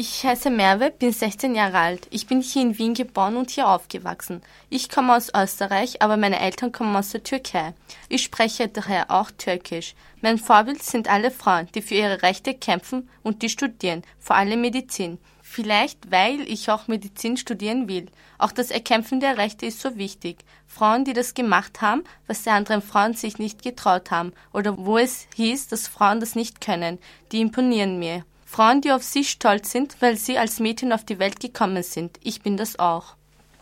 Ich 0.00 0.24
heiße 0.24 0.48
Merve, 0.48 0.92
bin 0.92 1.12
16 1.12 1.56
Jahre 1.56 1.80
alt. 1.80 2.06
Ich 2.10 2.28
bin 2.28 2.40
hier 2.40 2.62
in 2.62 2.78
Wien 2.78 2.94
geboren 2.94 3.36
und 3.36 3.50
hier 3.50 3.66
aufgewachsen. 3.66 4.42
Ich 4.70 4.90
komme 4.90 5.16
aus 5.16 5.32
Österreich, 5.34 6.02
aber 6.02 6.16
meine 6.16 6.38
Eltern 6.38 6.70
kommen 6.70 6.94
aus 6.94 7.10
der 7.10 7.24
Türkei. 7.24 7.74
Ich 8.08 8.22
spreche 8.22 8.68
daher 8.68 9.10
auch 9.10 9.32
Türkisch. 9.32 9.96
Mein 10.20 10.38
Vorbild 10.38 10.84
sind 10.84 11.08
alle 11.08 11.32
Frauen, 11.32 11.66
die 11.74 11.82
für 11.82 11.96
ihre 11.96 12.22
Rechte 12.22 12.54
kämpfen 12.54 13.08
und 13.24 13.42
die 13.42 13.48
studieren, 13.48 14.04
vor 14.20 14.36
allem 14.36 14.60
Medizin. 14.60 15.18
Vielleicht, 15.42 16.12
weil 16.12 16.42
ich 16.42 16.70
auch 16.70 16.86
Medizin 16.86 17.36
studieren 17.36 17.88
will. 17.88 18.06
Auch 18.38 18.52
das 18.52 18.70
Erkämpfen 18.70 19.18
der 19.18 19.36
Rechte 19.36 19.66
ist 19.66 19.80
so 19.80 19.96
wichtig. 19.96 20.44
Frauen, 20.68 21.06
die 21.06 21.12
das 21.12 21.34
gemacht 21.34 21.80
haben, 21.80 22.04
was 22.28 22.44
die 22.44 22.50
anderen 22.50 22.82
Frauen 22.82 23.14
sich 23.14 23.38
nicht 23.38 23.64
getraut 23.64 24.12
haben, 24.12 24.32
oder 24.52 24.78
wo 24.78 24.96
es 24.96 25.26
hieß, 25.34 25.66
dass 25.66 25.88
Frauen 25.88 26.20
das 26.20 26.36
nicht 26.36 26.60
können, 26.60 27.00
die 27.32 27.40
imponieren 27.40 27.98
mir. 27.98 28.22
Frauen, 28.50 28.80
die 28.80 28.92
auf 28.92 29.02
sich 29.02 29.28
stolz 29.28 29.70
sind, 29.70 30.00
weil 30.00 30.16
sie 30.16 30.38
als 30.38 30.58
Mädchen 30.58 30.90
auf 30.94 31.04
die 31.04 31.18
Welt 31.18 31.38
gekommen 31.38 31.82
sind. 31.82 32.18
Ich 32.24 32.40
bin 32.40 32.56
das 32.56 32.78
auch. 32.78 33.14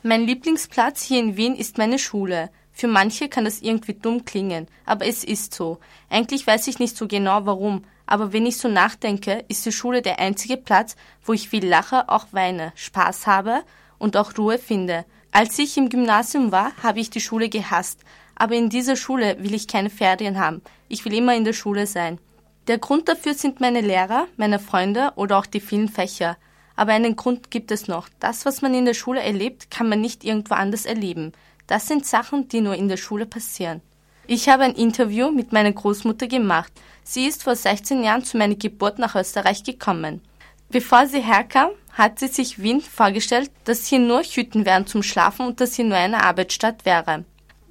Mein 0.05 0.23
Lieblingsplatz 0.23 1.03
hier 1.03 1.19
in 1.19 1.37
Wien 1.37 1.57
ist 1.57 1.77
meine 1.77 1.99
Schule. 1.99 2.51
Für 2.73 2.87
manche 2.87 3.29
kann 3.29 3.45
das 3.45 3.61
irgendwie 3.61 3.95
dumm 3.95 4.25
klingen, 4.25 4.69
aber 4.87 5.05
es 5.05 5.25
ist 5.25 5.53
so. 5.55 5.81
Eigentlich 6.09 6.47
weiß 6.47 6.69
ich 6.69 6.79
nicht 6.79 6.97
so 6.97 7.09
genau 7.09 7.45
warum, 7.47 7.83
aber 8.07 8.33
wenn 8.33 8.47
ich 8.47 8.59
so 8.59 8.69
nachdenke, 8.69 9.45
ist 9.49 9.67
die 9.67 9.73
Schule 9.73 10.03
der 10.03 10.21
einzige 10.21 10.57
Platz, 10.57 10.95
wo 11.25 11.33
ich 11.33 11.49
viel 11.49 11.67
lache, 11.67 12.09
auch 12.09 12.29
weine, 12.31 12.73
Spaß 12.77 13.27
habe 13.27 13.65
und 13.99 14.17
auch 14.17 14.39
Ruhe 14.39 14.57
finde. 14.57 15.05
Als 15.33 15.59
ich 15.59 15.77
im 15.77 15.89
Gymnasium 15.89 16.53
war, 16.53 16.71
habe 16.81 17.01
ich 17.01 17.11
die 17.11 17.21
Schule 17.21 17.49
gehasst, 17.49 18.03
aber 18.37 18.55
in 18.55 18.71
dieser 18.71 18.95
Schule 18.95 19.37
will 19.41 19.53
ich 19.53 19.67
keine 19.67 19.91
Ferien 19.91 20.39
haben. 20.39 20.63
Ich 20.89 21.05
will 21.05 21.13
immer 21.13 21.35
in 21.35 21.45
der 21.45 21.55
Schule 21.55 21.89
sein. 21.89 22.21
Der 22.69 22.79
Grund 22.79 23.09
dafür 23.09 23.35
sind 23.35 23.61
meine 23.61 23.81
Lehrer, 23.81 24.27
meine 24.37 24.59
Freunde 24.59 25.13
oder 25.15 25.39
auch 25.39 25.47
die 25.47 25.61
vielen 25.61 25.89
Fächer. 25.89 26.37
Aber 26.75 26.93
einen 26.93 27.15
Grund 27.15 27.51
gibt 27.51 27.71
es 27.71 27.87
noch. 27.87 28.09
Das, 28.19 28.45
was 28.45 28.61
man 28.61 28.75
in 28.75 28.85
der 28.85 28.95
Schule 28.95 29.23
erlebt, 29.23 29.71
kann 29.71 29.89
man 29.89 30.01
nicht 30.01 30.25
irgendwo 30.25 30.55
anders 30.55 30.85
erleben. 30.85 31.33
Das 31.69 31.87
sind 31.87 32.07
Sachen, 32.07 32.49
die 32.49 32.61
nur 32.61 32.75
in 32.75 32.89
der 32.89 32.97
Schule 32.97 33.25
passieren. 33.25 33.83
Ich 34.27 34.49
habe 34.49 34.65
ein 34.65 34.75
Interview 34.75 35.31
mit 35.31 35.53
meiner 35.53 35.73
Großmutter 35.73 36.27
gemacht. 36.27 36.73
Sie 37.05 37.27
ist 37.27 37.45
vor 37.45 37.55
16 37.55 38.03
Jahren 38.03 38.25
zu 38.25 38.37
meiner 38.37 38.57
Geburt 38.57 38.99
nach 38.99 39.15
Österreich 39.15 39.63
gekommen. 39.63 40.21
Bevor 40.69 41.07
sie 41.07 41.21
herkam, 41.21 41.71
hat 41.93 42.19
sie 42.19 42.27
sich 42.27 42.61
Wien 42.61 42.81
vorgestellt, 42.81 43.53
dass 43.65 43.87
hier 43.87 44.01
nur 44.01 44.25
Hütten 44.25 44.67
wären 44.67 44.89
zum 44.89 45.05
Schlafen 45.05 45.47
und 45.47 45.61
dass 45.61 45.77
hier 45.77 45.85
nur 45.85 45.97
eine 45.97 46.25
Arbeitsstadt 46.25 46.85
wäre. 46.85 47.25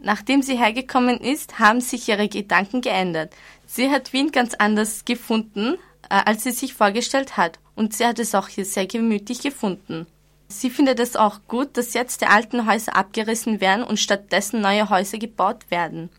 Nachdem 0.06 0.44
sie 0.44 0.56
hergekommen 0.56 1.20
ist, 1.20 1.58
haben 1.58 1.82
sich 1.82 2.08
ihre 2.08 2.30
Gedanken 2.30 2.82
geändert. 2.82 3.34
Sie 3.66 3.90
hat 3.90 4.14
Wien 4.14 4.32
ganz 4.32 4.54
anders 4.54 5.04
gefunden, 5.04 5.78
äh, 6.12 6.22
als 6.26 6.44
sie 6.44 6.52
sich 6.52 6.76
vorgestellt 6.76 7.38
hat. 7.38 7.58
Und 7.74 7.96
sie 7.96 8.06
hat 8.06 8.20
es 8.20 8.36
auch 8.36 8.48
hier 8.48 8.66
sehr 8.66 8.86
gemütlich 8.86 9.42
gefunden. 9.42 10.06
Sie 10.48 10.70
findet 10.70 11.00
es 11.00 11.16
auch 11.16 11.40
gut, 11.48 11.76
dass 11.76 11.96
jetzt 11.96 12.22
die 12.22 12.28
alten 12.28 12.68
Häuser 12.68 12.96
abgerissen 12.96 13.62
werden 13.62 13.84
und 13.84 14.00
stattdessen 14.00 14.62
neue 14.62 14.92
Häuser 14.92 15.18
gebaut 15.18 15.72
werden. 15.72 16.12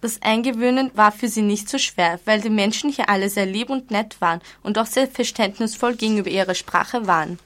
Das 0.00 0.22
Eingewöhnen 0.22 0.90
war 0.94 1.12
für 1.12 1.28
sie 1.28 1.42
nicht 1.42 1.68
so 1.68 1.76
schwer, 1.76 2.18
weil 2.24 2.40
die 2.40 2.48
Menschen 2.48 2.90
hier 2.90 3.10
alle 3.10 3.28
sehr 3.28 3.44
lieb 3.44 3.68
und 3.68 3.90
nett 3.90 4.18
waren 4.22 4.40
und 4.62 4.78
auch 4.78 4.86
sehr 4.86 5.06
verständnisvoll 5.06 5.94
gegenüber 5.94 6.30
ihrer 6.30 6.54
Sprache 6.54 7.06
waren. 7.06 7.38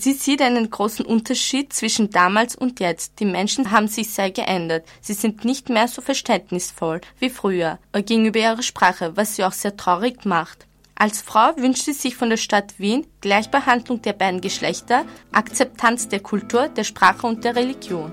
Sie 0.00 0.12
sieht 0.12 0.40
einen 0.42 0.70
großen 0.70 1.04
Unterschied 1.04 1.72
zwischen 1.72 2.10
damals 2.10 2.54
und 2.54 2.78
jetzt. 2.78 3.18
Die 3.18 3.24
Menschen 3.24 3.72
haben 3.72 3.88
sich 3.88 4.10
sehr 4.10 4.30
geändert. 4.30 4.86
Sie 5.00 5.12
sind 5.12 5.44
nicht 5.44 5.70
mehr 5.70 5.88
so 5.88 6.02
verständnisvoll 6.02 7.00
wie 7.18 7.30
früher 7.30 7.80
gegenüber 7.92 8.38
ihrer 8.38 8.62
Sprache, 8.62 9.16
was 9.16 9.34
sie 9.34 9.42
auch 9.42 9.52
sehr 9.52 9.76
traurig 9.76 10.24
macht. 10.24 10.68
Als 10.94 11.20
Frau 11.20 11.56
wünscht 11.56 11.84
sie 11.84 11.92
sich 11.92 12.14
von 12.14 12.30
der 12.30 12.36
Stadt 12.36 12.78
Wien 12.78 13.06
Gleichbehandlung 13.20 14.00
der 14.02 14.12
beiden 14.12 14.40
Geschlechter, 14.40 15.04
Akzeptanz 15.32 16.06
der 16.06 16.20
Kultur, 16.20 16.68
der 16.68 16.84
Sprache 16.84 17.26
und 17.26 17.44
der 17.44 17.56
Religion. 17.56 18.12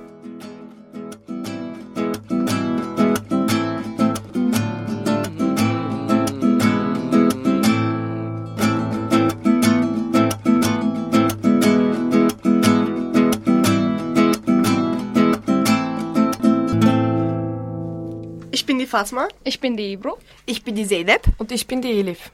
Fatma. 18.87 19.27
Ich 19.43 19.59
bin 19.59 19.77
die 19.77 19.93
Ibro. 19.93 20.17
Ich 20.45 20.63
bin 20.63 20.75
die 20.75 20.87
Zeynep. 20.87 21.21
Und 21.37 21.51
ich 21.51 21.67
bin 21.67 21.81
die 21.81 21.91
Elif. 21.91 22.31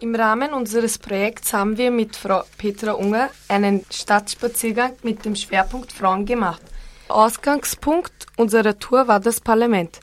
Im 0.00 0.14
Rahmen 0.14 0.52
unseres 0.52 0.98
Projekts 0.98 1.52
haben 1.52 1.78
wir 1.78 1.90
mit 1.90 2.16
Frau 2.16 2.42
Petra 2.58 2.92
Unger 2.92 3.30
einen 3.48 3.86
Stadtspaziergang 3.88 4.94
mit 5.02 5.24
dem 5.24 5.36
Schwerpunkt 5.36 5.92
Frauen 5.92 6.26
gemacht. 6.26 6.62
Ausgangspunkt 7.08 8.26
unserer 8.36 8.78
Tour 8.78 9.06
war 9.06 9.20
das 9.20 9.40
Parlament. 9.40 10.00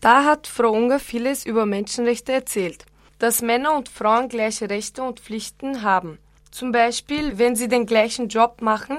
Da 0.00 0.24
hat 0.24 0.46
Frau 0.46 0.70
Unger 0.70 0.98
vieles 0.98 1.44
über 1.44 1.66
Menschenrechte 1.66 2.32
erzählt, 2.32 2.84
dass 3.18 3.42
Männer 3.42 3.74
und 3.74 3.88
Frauen 3.88 4.28
gleiche 4.28 4.70
Rechte 4.70 5.02
und 5.02 5.20
Pflichten 5.20 5.82
haben. 5.82 6.18
Zum 6.50 6.70
Beispiel, 6.70 7.38
wenn 7.38 7.56
sie 7.56 7.68
den 7.68 7.86
gleichen 7.86 8.28
Job 8.28 8.60
machen, 8.60 8.98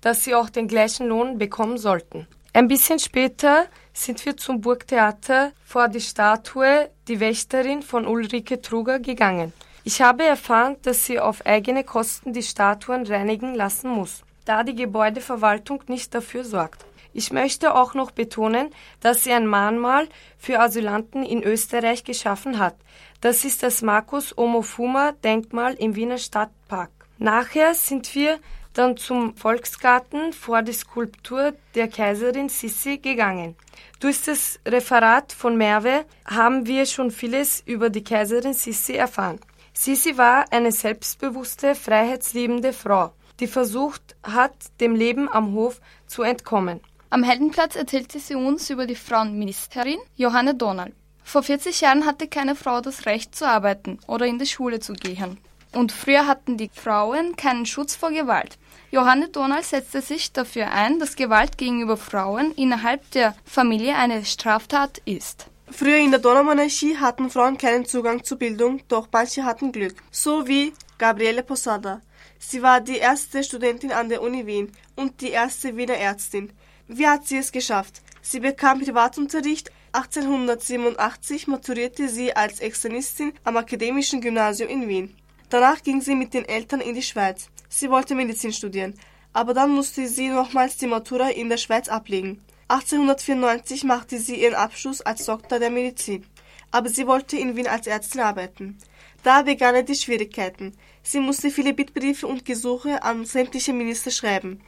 dass 0.00 0.24
sie 0.24 0.34
auch 0.34 0.50
den 0.50 0.66
gleichen 0.66 1.06
Lohn 1.08 1.38
bekommen 1.38 1.78
sollten. 1.78 2.26
Ein 2.52 2.68
bisschen 2.68 2.98
später 2.98 3.66
sind 3.96 4.24
wir 4.26 4.36
zum 4.36 4.60
Burgtheater 4.60 5.52
vor 5.64 5.88
die 5.88 6.00
Statue 6.00 6.90
Die 7.08 7.18
Wächterin 7.18 7.82
von 7.82 8.06
Ulrike 8.06 8.60
Truger 8.60 8.98
gegangen. 8.98 9.52
Ich 9.84 10.02
habe 10.02 10.24
erfahren, 10.24 10.76
dass 10.82 11.06
sie 11.06 11.18
auf 11.18 11.46
eigene 11.46 11.82
Kosten 11.82 12.32
die 12.32 12.42
Statuen 12.42 13.06
reinigen 13.06 13.54
lassen 13.54 13.88
muss, 13.88 14.22
da 14.44 14.64
die 14.64 14.74
Gebäudeverwaltung 14.74 15.82
nicht 15.88 16.14
dafür 16.14 16.44
sorgt. 16.44 16.84
Ich 17.14 17.32
möchte 17.32 17.74
auch 17.74 17.94
noch 17.94 18.10
betonen, 18.10 18.68
dass 19.00 19.24
sie 19.24 19.32
ein 19.32 19.46
Mahnmal 19.46 20.08
für 20.36 20.60
Asylanten 20.60 21.24
in 21.24 21.42
Österreich 21.42 22.04
geschaffen 22.04 22.58
hat. 22.58 22.76
Das 23.22 23.44
ist 23.46 23.62
das 23.62 23.80
Markus 23.80 24.36
Omofuma 24.36 25.12
Denkmal 25.24 25.74
im 25.74 25.96
Wiener 25.96 26.18
Stadtpark. 26.18 26.90
Nachher 27.18 27.74
sind 27.74 28.14
wir 28.14 28.38
dann 28.76 28.96
zum 28.96 29.36
Volksgarten 29.36 30.32
vor 30.32 30.62
die 30.62 30.72
Skulptur 30.72 31.54
der 31.74 31.88
Kaiserin 31.88 32.48
Sissi 32.48 32.98
gegangen. 32.98 33.56
Durch 34.00 34.22
das 34.22 34.60
Referat 34.66 35.32
von 35.32 35.56
Merve 35.56 36.04
haben 36.26 36.66
wir 36.66 36.86
schon 36.86 37.10
vieles 37.10 37.62
über 37.64 37.90
die 37.90 38.04
Kaiserin 38.04 38.52
Sissi 38.52 38.94
erfahren. 38.94 39.40
Sissi 39.72 40.16
war 40.16 40.44
eine 40.50 40.72
selbstbewusste, 40.72 41.74
freiheitsliebende 41.74 42.72
Frau, 42.72 43.12
die 43.40 43.46
versucht 43.46 44.16
hat, 44.22 44.54
dem 44.80 44.94
Leben 44.94 45.28
am 45.30 45.52
Hof 45.52 45.80
zu 46.06 46.22
entkommen. 46.22 46.80
Am 47.10 47.22
Heldenplatz 47.22 47.76
erzählte 47.76 48.18
sie 48.18 48.34
uns 48.34 48.68
über 48.68 48.86
die 48.86 48.96
Frauenministerin 48.96 49.98
Johanne 50.16 50.54
Donald. 50.54 50.94
Vor 51.22 51.42
40 51.42 51.80
Jahren 51.80 52.06
hatte 52.06 52.28
keine 52.28 52.54
Frau 52.54 52.80
das 52.80 53.06
Recht 53.06 53.34
zu 53.34 53.48
arbeiten 53.48 53.98
oder 54.06 54.26
in 54.26 54.38
die 54.38 54.46
Schule 54.46 54.80
zu 54.80 54.92
gehen. 54.92 55.38
Und 55.72 55.92
früher 55.92 56.26
hatten 56.26 56.56
die 56.56 56.70
Frauen 56.72 57.36
keinen 57.36 57.66
Schutz 57.66 57.94
vor 57.94 58.10
Gewalt. 58.10 58.58
Johanne 58.96 59.28
Donald 59.28 59.66
setzte 59.66 60.00
sich 60.00 60.32
dafür 60.32 60.72
ein, 60.72 60.98
dass 60.98 61.16
Gewalt 61.16 61.58
gegenüber 61.58 61.98
Frauen 61.98 62.52
innerhalb 62.52 63.10
der 63.10 63.36
Familie 63.44 63.94
eine 63.94 64.24
Straftat 64.24 65.02
ist. 65.04 65.48
Früher 65.70 65.98
in 65.98 66.12
der 66.12 66.20
Donaumonarchie 66.20 66.96
hatten 66.96 67.28
Frauen 67.28 67.58
keinen 67.58 67.84
Zugang 67.84 68.24
zur 68.24 68.38
Bildung, 68.38 68.80
doch 68.88 69.06
manche 69.12 69.44
hatten 69.44 69.70
Glück. 69.70 69.96
So 70.10 70.48
wie 70.48 70.72
Gabriele 70.96 71.42
Posada. 71.42 72.00
Sie 72.38 72.62
war 72.62 72.80
die 72.80 72.96
erste 72.96 73.44
Studentin 73.44 73.92
an 73.92 74.08
der 74.08 74.22
Uni 74.22 74.46
Wien 74.46 74.72
und 74.94 75.20
die 75.20 75.32
erste 75.32 75.76
Wiener 75.76 75.98
Ärztin. 75.98 76.50
Wie 76.88 77.06
hat 77.06 77.26
sie 77.26 77.36
es 77.36 77.52
geschafft? 77.52 78.00
Sie 78.22 78.40
bekam 78.40 78.80
Privatunterricht. 78.80 79.70
1887 79.92 81.48
maturierte 81.48 82.08
sie 82.08 82.34
als 82.34 82.60
Externistin 82.60 83.34
am 83.44 83.58
Akademischen 83.58 84.22
Gymnasium 84.22 84.70
in 84.70 84.88
Wien. 84.88 85.14
Danach 85.48 85.82
ging 85.82 86.00
sie 86.00 86.14
mit 86.14 86.34
den 86.34 86.44
Eltern 86.44 86.80
in 86.80 86.94
die 86.94 87.02
Schweiz. 87.02 87.48
Sie 87.68 87.90
wollte 87.90 88.14
Medizin 88.14 88.52
studieren, 88.52 88.94
aber 89.32 89.54
dann 89.54 89.70
musste 89.70 90.08
sie 90.08 90.28
nochmals 90.28 90.76
die 90.76 90.86
Matura 90.86 91.28
in 91.28 91.48
der 91.48 91.56
Schweiz 91.56 91.88
ablegen. 91.88 92.42
1894 92.68 93.84
machte 93.84 94.18
sie 94.18 94.42
ihren 94.42 94.54
Abschluss 94.54 95.00
als 95.00 95.24
Doktor 95.24 95.60
der 95.60 95.70
Medizin, 95.70 96.26
aber 96.72 96.88
sie 96.88 97.06
wollte 97.06 97.36
in 97.36 97.54
Wien 97.54 97.68
als 97.68 97.86
Ärztin 97.86 98.22
arbeiten. 98.22 98.78
Da 99.22 99.42
begannen 99.42 99.86
die 99.86 99.94
Schwierigkeiten. 99.94 100.72
Sie 101.02 101.20
musste 101.20 101.50
viele 101.50 101.74
Bittbriefe 101.74 102.26
und 102.26 102.44
Gesuche 102.44 103.02
an 103.02 103.24
sämtliche 103.24 103.72
Minister 103.72 104.10
schreiben. 104.10 104.60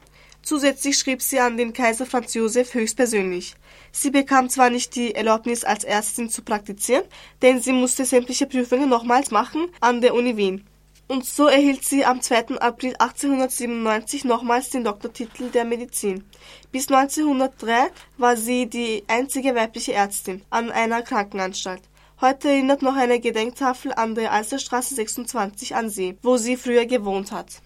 Zusätzlich 0.49 0.97
schrieb 0.97 1.21
sie 1.21 1.41
an 1.41 1.59
den 1.59 1.75
Kaiser 1.75 2.07
Franz 2.07 2.33
Josef 2.33 2.73
höchstpersönlich. 2.73 3.55
Sie 3.93 4.11
bekam 4.11 4.49
zwar 4.49 4.71
nicht 4.71 4.97
die 4.97 5.15
Erlaubnis, 5.15 5.63
als 5.63 5.85
Ärztin 5.85 6.31
zu 6.31 6.41
praktizieren, 6.41 7.05
denn 7.43 7.61
sie 7.61 7.75
musste 7.75 8.07
sämtliche 8.07 8.47
Prüfungen 8.47 8.89
nochmals 8.89 9.31
machen 9.31 9.67
an 9.83 10.01
der 10.01 10.15
Uni 10.15 10.39
Wien. 10.39 10.65
Und 11.07 11.27
so 11.27 11.49
erhielt 11.49 11.85
sie 11.85 12.07
am 12.07 12.23
2. 12.23 12.61
April 12.61 12.95
1897 12.99 14.25
nochmals 14.25 14.71
den 14.71 14.85
Doktortitel 14.85 15.51
der 15.51 15.67
Medizin. 15.67 16.25
Bis 16.73 16.89
1903 16.89 17.91
war 18.17 18.39
sie 18.39 18.71
die 18.71 19.05
einzige 19.07 19.55
weibliche 19.55 19.93
Ärztin 19.93 20.41
an 20.49 20.71
einer 20.71 21.03
Krankenanstalt. 21.03 21.83
Heute 22.23 22.49
erinnert 22.49 22.81
noch 22.81 22.97
eine 22.97 23.21
Gedenktafel 23.21 23.93
an 23.93 24.15
der 24.15 24.33
Alsterstraße 24.33 24.95
26 24.95 25.77
an 25.77 25.91
sie, 25.91 26.17
wo 26.23 26.39
sie 26.39 26.57
früher 26.57 26.87
gewohnt 26.87 27.33
hat. 27.33 27.61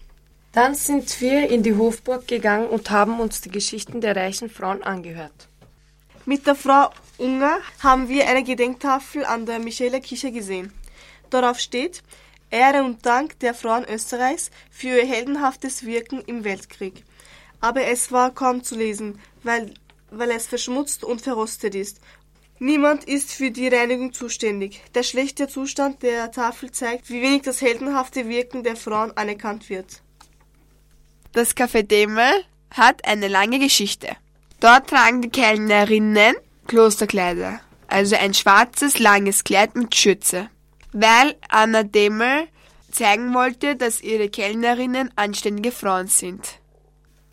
Dann 0.53 0.75
sind 0.75 1.19
wir 1.19 1.49
in 1.49 1.63
die 1.63 1.75
Hofburg 1.75 2.27
gegangen 2.27 2.67
und 2.67 2.91
haben 2.91 3.19
uns 3.19 3.41
die 3.41 3.49
Geschichten 3.49 4.01
der 4.01 4.15
reichen 4.15 4.51
Frauen 4.51 4.83
angehört. 4.83 5.47
Mit 6.25 6.45
der 6.45 6.53
Frau 6.53 6.91
Unger 7.17 7.57
haben 7.79 8.07
wir 8.07 8.27
eine 8.27 8.43
Gedenktafel 8.43 9.25
an 9.25 9.47
der 9.47 9.57
Michaela-Kirche 9.57 10.31
gesehen. 10.31 10.71
Darauf 11.31 11.59
steht 11.59 12.03
Ehre 12.51 12.83
und 12.83 13.03
Dank 13.03 13.39
der 13.39 13.55
Frauen 13.55 13.83
Österreichs 13.85 14.51
für 14.69 14.99
ihr 14.99 15.07
heldenhaftes 15.07 15.87
Wirken 15.87 16.21
im 16.27 16.43
Weltkrieg. 16.43 17.03
Aber 17.59 17.85
es 17.85 18.11
war 18.11 18.29
kaum 18.29 18.63
zu 18.63 18.75
lesen, 18.75 19.19
weil, 19.41 19.73
weil 20.11 20.29
es 20.29 20.45
verschmutzt 20.45 21.03
und 21.03 21.21
verrostet 21.21 21.73
ist. 21.73 21.99
Niemand 22.59 23.05
ist 23.05 23.31
für 23.31 23.49
die 23.49 23.69
Reinigung 23.69 24.13
zuständig. 24.13 24.83
Der 24.93 25.01
schlechte 25.01 25.47
Zustand 25.47 26.03
der 26.03 26.31
Tafel 26.31 26.69
zeigt, 26.69 27.09
wie 27.09 27.23
wenig 27.23 27.41
das 27.41 27.59
heldenhafte 27.61 28.29
Wirken 28.29 28.63
der 28.63 28.75
Frauen 28.75 29.17
anerkannt 29.17 29.67
wird. 29.69 30.02
Das 31.33 31.55
Café 31.55 31.81
Demel 31.81 32.31
hat 32.69 33.05
eine 33.05 33.27
lange 33.27 33.57
Geschichte. 33.57 34.07
Dort 34.59 34.91
tragen 34.91 35.23
die 35.23 35.29
Kellnerinnen 35.29 36.35
Klosterkleider, 36.67 37.59
also 37.87 38.15
ein 38.15 38.35
schwarzes, 38.35 38.99
langes 38.99 39.43
Kleid 39.43 39.75
mit 39.75 39.95
Schürze, 39.95 40.51
weil 40.91 41.33
Anna 41.49 41.81
Demel 41.81 42.47
zeigen 42.91 43.33
wollte, 43.33 43.75
dass 43.75 44.01
ihre 44.01 44.29
Kellnerinnen 44.29 45.09
anständige 45.15 45.71
Frauen 45.71 46.05
sind. 46.05 46.59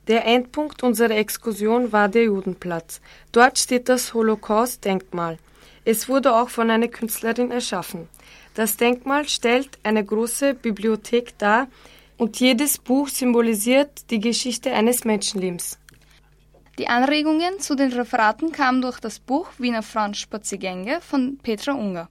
Der 0.09 0.25
Endpunkt 0.25 0.83
unserer 0.83 1.11
Exkursion 1.17 1.93
war 1.93 2.09
der 2.09 2.25
Judenplatz. 2.25 3.03
Dort 3.33 3.59
steht 3.59 3.91
das 3.91 4.15
Holocaust-Denkmal. 4.15 5.37
Es 5.85 6.09
wurde 6.09 6.35
auch 6.35 6.49
von 6.49 6.71
einer 6.71 6.89
Künstlerin 6.89 7.51
erschaffen. 7.51 8.09
Das 8.55 8.79
Denkmal 8.79 9.29
stellt 9.29 9.79
eine 9.83 10.03
große 10.03 10.55
Bibliothek 10.55 11.37
dar, 11.37 11.69
und 12.21 12.39
jedes 12.39 12.77
Buch 12.77 13.09
symbolisiert 13.09 14.11
die 14.11 14.21
Geschichte 14.21 14.73
eines 14.73 15.05
Menschenlebens. 15.05 15.79
Die 16.79 16.87
Anregungen 16.87 17.59
zu 17.61 17.75
den 17.75 17.93
Referaten 17.93 18.53
kamen 18.53 18.83
durch 18.83 19.01
das 19.01 19.19
Buch 19.19 19.49
Wiener 19.57 19.83
Frauenspaziergänge 19.83 21.01
von 21.01 21.39
Petra 21.43 21.73
Unger. 21.73 22.11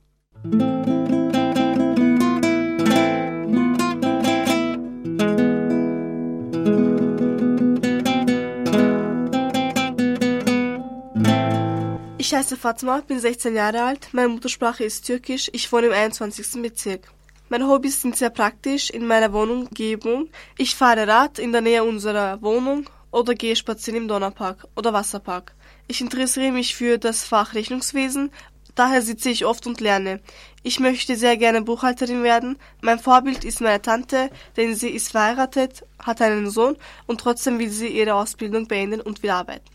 Ich 12.18 12.34
heiße 12.34 12.58
Fatma, 12.58 13.02
bin 13.08 13.20
16 13.20 13.56
Jahre 13.56 13.84
alt, 13.84 14.10
meine 14.14 14.30
Muttersprache 14.30 14.84
ist 14.84 15.06
Türkisch, 15.06 15.52
ich 15.54 15.72
wohne 15.72 15.88
im 15.88 15.94
21. 15.94 16.64
Bezirk. 16.64 17.12
Meine 17.52 17.68
Hobbys 17.68 18.04
sind 18.04 18.16
sehr 18.16 18.30
praktisch 18.30 18.92
in 18.92 19.08
meiner 19.08 19.34
Wohnumgebung. 19.34 20.30
Ich 20.56 20.76
fahre 20.76 21.08
Rad 21.08 21.40
in 21.40 21.52
der 21.52 21.62
Nähe 21.62 21.84
unserer 21.84 22.40
Wohnung 22.44 22.86
oder 23.10 23.34
gehe 23.34 23.56
spazieren 23.56 24.04
im 24.04 24.08
Donnerpark 24.08 24.68
oder 24.76 24.94
Wasserpark. 24.94 25.56
Ich 25.88 26.00
interessiere 26.00 26.52
mich 26.52 26.76
für 26.76 27.00
das 27.00 27.24
Fach 27.24 27.56
Rechnungswesen, 27.56 28.30
daher 28.76 29.02
sitze 29.02 29.32
ich 29.32 29.46
oft 29.46 29.66
und 29.66 29.82
lerne. 29.82 30.20
Ich 30.62 30.80
möchte 30.80 31.16
sehr 31.16 31.38
gerne 31.38 31.64
Buchhalterin 31.64 32.22
werden. 32.22 32.60
Mein 32.82 33.00
Vorbild 33.00 33.44
ist 33.44 33.62
meine 33.62 33.82
Tante, 33.82 34.30
denn 34.56 34.76
sie 34.76 34.90
ist 34.90 35.10
verheiratet, 35.10 35.84
hat 35.98 36.22
einen 36.22 36.52
Sohn 36.52 36.78
und 37.08 37.20
trotzdem 37.20 37.58
will 37.58 37.72
sie 37.72 37.88
ihre 37.88 38.14
Ausbildung 38.14 38.68
beenden 38.68 39.02
und 39.02 39.24
will 39.24 39.32
arbeiten. 39.32 39.66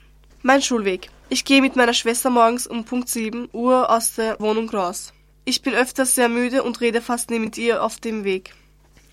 Mein 0.42 0.62
Schulweg. 0.62 1.10
Ich 1.28 1.44
gehe 1.44 1.60
mit 1.60 1.74
meiner 1.74 1.94
Schwester 1.94 2.30
morgens 2.30 2.68
um 2.68 2.84
Punkt 2.84 3.08
7 3.08 3.48
Uhr 3.52 3.90
aus 3.90 4.14
der 4.14 4.38
Wohnung 4.38 4.70
raus. 4.70 5.12
Ich 5.46 5.60
bin 5.60 5.74
öfters 5.74 6.14
sehr 6.14 6.30
müde 6.30 6.62
und 6.62 6.80
rede 6.80 7.02
fast 7.02 7.30
nie 7.30 7.38
mit 7.38 7.58
ihr 7.58 7.82
auf 7.82 8.00
dem 8.00 8.24
Weg. 8.24 8.54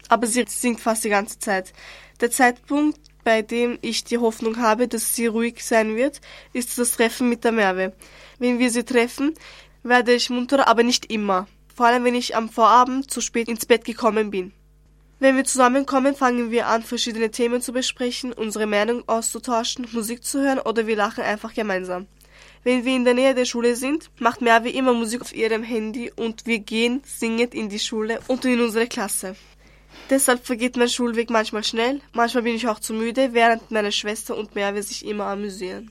Aber 0.08 0.28
sie 0.28 0.46
singt 0.48 0.80
fast 0.80 1.04
die 1.04 1.10
ganze 1.10 1.40
Zeit. 1.40 1.74
Der 2.22 2.32
Zeitpunkt, 2.32 3.00
bei 3.26 3.42
dem 3.42 3.78
ich 3.82 4.06
die 4.06 4.18
Hoffnung 4.18 4.58
habe, 4.58 4.88
dass 4.88 5.14
sie 5.14 5.28
ruhig 5.28 5.62
sein 5.62 5.98
wird, 5.98 6.22
ist 6.54 6.78
das 6.78 6.92
Treffen 6.92 7.28
mit 7.28 7.44
der 7.44 7.52
Merve. 7.52 7.92
Wenn 8.40 8.60
wir 8.60 8.72
sie 8.72 8.86
treffen, 8.86 9.34
werde 9.84 10.14
ich 10.14 10.30
munterer, 10.30 10.70
aber 10.70 10.84
nicht 10.84 11.12
immer. 11.12 11.48
Vor 11.76 11.88
allem, 11.88 12.06
wenn 12.06 12.16
ich 12.16 12.34
am 12.34 12.48
Vorabend 12.48 13.12
zu 13.12 13.20
spät 13.20 13.50
ins 13.50 13.66
Bett 13.66 13.84
gekommen 13.84 14.32
bin. 14.32 14.54
Wenn 15.20 15.36
wir 15.36 15.44
zusammenkommen, 15.44 16.16
fangen 16.16 16.50
wir 16.50 16.68
an, 16.68 16.82
verschiedene 16.82 17.30
Themen 17.30 17.62
zu 17.62 17.74
besprechen, 17.74 18.32
unsere 18.32 18.68
Meinung 18.68 19.04
auszutauschen, 19.08 19.86
Musik 19.92 20.24
zu 20.24 20.40
hören 20.40 20.60
oder 20.60 20.88
wir 20.88 20.96
lachen 20.96 21.24
einfach 21.26 21.54
gemeinsam. 21.54 22.08
Wenn 22.64 22.86
wir 22.86 22.96
in 22.96 23.06
der 23.06 23.16
Nähe 23.16 23.34
der 23.34 23.46
Schule 23.46 23.76
sind, 23.76 24.12
macht 24.20 24.42
Merve 24.42 24.70
immer 24.70 24.94
Musik 24.94 25.22
auf 25.22 25.36
ihrem 25.36 25.64
Handy 25.64 26.12
und 26.16 26.46
wir 26.46 26.60
gehen 26.60 27.02
singend 27.06 27.56
in 27.56 27.70
die 27.70 27.80
Schule 27.80 28.20
und 28.28 28.46
in 28.46 28.62
unsere 28.62 28.86
Klasse. 28.86 29.36
Deshalb 30.12 30.46
vergeht 30.46 30.78
mein 30.78 30.90
Schulweg 30.90 31.32
manchmal 31.32 31.64
schnell, 31.64 32.02
manchmal 32.14 32.44
bin 32.44 32.56
ich 32.56 32.68
auch 32.68 32.80
zu 32.80 32.94
müde, 32.94 33.34
während 33.34 33.72
meine 33.72 33.92
Schwester 33.92 34.38
und 34.38 34.54
Merve 34.54 34.84
sich 34.84 35.06
immer 35.06 35.26
amüsieren. 35.26 35.90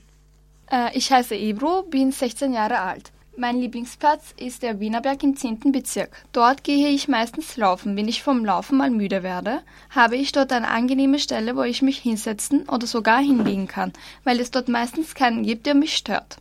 Äh, 0.71 0.97
ich 0.97 1.11
heiße 1.11 1.35
Ebro, 1.35 1.83
bin 1.83 2.13
16 2.13 2.53
Jahre 2.53 2.79
alt. 2.79 3.11
Mein 3.35 3.59
Lieblingsplatz 3.59 4.33
ist 4.37 4.61
der 4.61 4.79
Wienerberg 4.79 5.23
im 5.23 5.35
10. 5.35 5.71
Bezirk. 5.71 6.23
Dort 6.31 6.63
gehe 6.63 6.89
ich 6.89 7.07
meistens 7.07 7.57
laufen. 7.57 7.97
Wenn 7.97 8.07
ich 8.07 8.23
vom 8.23 8.45
Laufen 8.45 8.77
mal 8.77 8.91
müde 8.91 9.23
werde, 9.23 9.61
habe 9.89 10.15
ich 10.15 10.31
dort 10.31 10.53
eine 10.53 10.67
angenehme 10.67 11.17
Stelle, 11.17 11.55
wo 11.57 11.63
ich 11.63 11.81
mich 11.81 11.97
hinsetzen 11.97 12.69
oder 12.69 12.87
sogar 12.87 13.19
hinlegen 13.19 13.67
kann, 13.67 13.91
weil 14.23 14.39
es 14.39 14.51
dort 14.51 14.69
meistens 14.69 15.15
keinen 15.15 15.43
gibt, 15.43 15.65
der 15.65 15.75
mich 15.75 15.97
stört. 15.97 16.37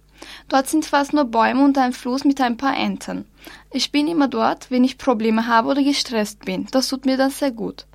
Dort 0.48 0.68
sind 0.68 0.84
fast 0.84 1.12
nur 1.12 1.24
Bäume 1.24 1.64
und 1.64 1.78
ein 1.78 1.92
Fluss 1.92 2.24
mit 2.24 2.40
ein 2.40 2.56
paar 2.56 2.76
Enten. 2.76 3.26
Ich 3.70 3.92
bin 3.92 4.06
immer 4.08 4.28
dort, 4.28 4.70
wenn 4.70 4.84
ich 4.84 4.98
Probleme 4.98 5.46
habe 5.46 5.68
oder 5.68 5.82
gestresst 5.82 6.44
bin. 6.44 6.66
Das 6.70 6.88
tut 6.88 7.06
mir 7.06 7.16
dann 7.16 7.30
sehr 7.30 7.50
gut. 7.50 7.86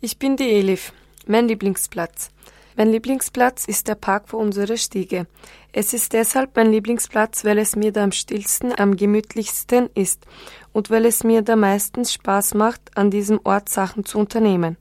Ich 0.00 0.18
bin 0.18 0.36
die 0.36 0.50
Elif, 0.50 0.92
mein 1.26 1.48
Lieblingsplatz. 1.48 2.30
Mein 2.76 2.90
Lieblingsplatz 2.90 3.66
ist 3.66 3.88
der 3.88 3.94
Park 3.96 4.28
vor 4.28 4.40
unserer 4.40 4.78
Stiege. 4.78 5.26
Es 5.72 5.92
ist 5.92 6.14
deshalb 6.14 6.56
mein 6.56 6.72
Lieblingsplatz, 6.72 7.44
weil 7.44 7.58
es 7.58 7.76
mir 7.76 7.92
da 7.92 8.02
am 8.02 8.12
stillsten, 8.12 8.72
am 8.78 8.96
gemütlichsten 8.96 9.90
ist 9.94 10.26
und 10.72 10.90
weil 10.90 11.04
es 11.04 11.22
mir 11.22 11.42
da 11.42 11.56
meistens 11.56 12.12
Spaß 12.14 12.54
macht, 12.54 12.96
an 12.96 13.10
diesem 13.10 13.40
Ort 13.44 13.68
Sachen 13.68 14.04
zu 14.04 14.18
unternehmen. 14.18 14.76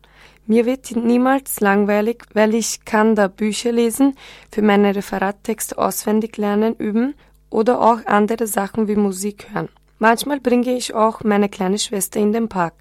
Mir 0.47 0.65
wird 0.65 0.95
niemals 0.95 1.60
langweilig, 1.60 2.23
weil 2.34 2.56
ich 2.56 2.84
kann 2.84 3.15
da 3.15 3.27
Bücher 3.27 3.71
lesen, 3.71 4.15
für 4.51 4.62
meine 4.62 4.95
Referattexte 4.95 5.77
auswendig 5.77 6.38
lernen, 6.38 6.75
üben 6.75 7.13
oder 7.49 7.82
auch 7.82 8.06
andere 8.06 8.47
Sachen 8.47 8.88
wie 8.88 8.95
Musik 8.95 9.47
hören. 9.54 9.69
Manchmal 9.99 10.39
bringe 10.39 10.75
ich 10.75 10.95
auch 10.95 11.23
meine 11.23 11.47
kleine 11.47 11.77
Schwester 11.77 12.19
in 12.19 12.34
den 12.34 12.49
Park. 12.49 12.73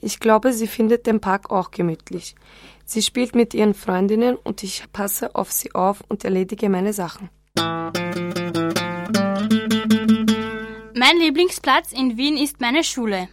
Ich 0.00 0.20
glaube, 0.20 0.52
sie 0.52 0.66
findet 0.66 1.06
den 1.06 1.20
Park 1.20 1.50
auch 1.50 1.70
gemütlich. 1.70 2.34
Sie 2.84 3.02
spielt 3.02 3.34
mit 3.34 3.54
ihren 3.54 3.74
Freundinnen 3.74 4.36
und 4.36 4.62
ich 4.62 4.84
passe 4.92 5.34
auf 5.34 5.52
sie 5.52 5.74
auf 5.74 6.02
und 6.08 6.24
erledige 6.24 6.68
meine 6.68 6.92
Sachen. 6.92 7.28
Mein 10.94 11.18
Lieblingsplatz 11.18 11.92
in 11.92 12.16
Wien 12.16 12.36
ist 12.36 12.60
meine 12.60 12.84
Schule. 12.84 13.28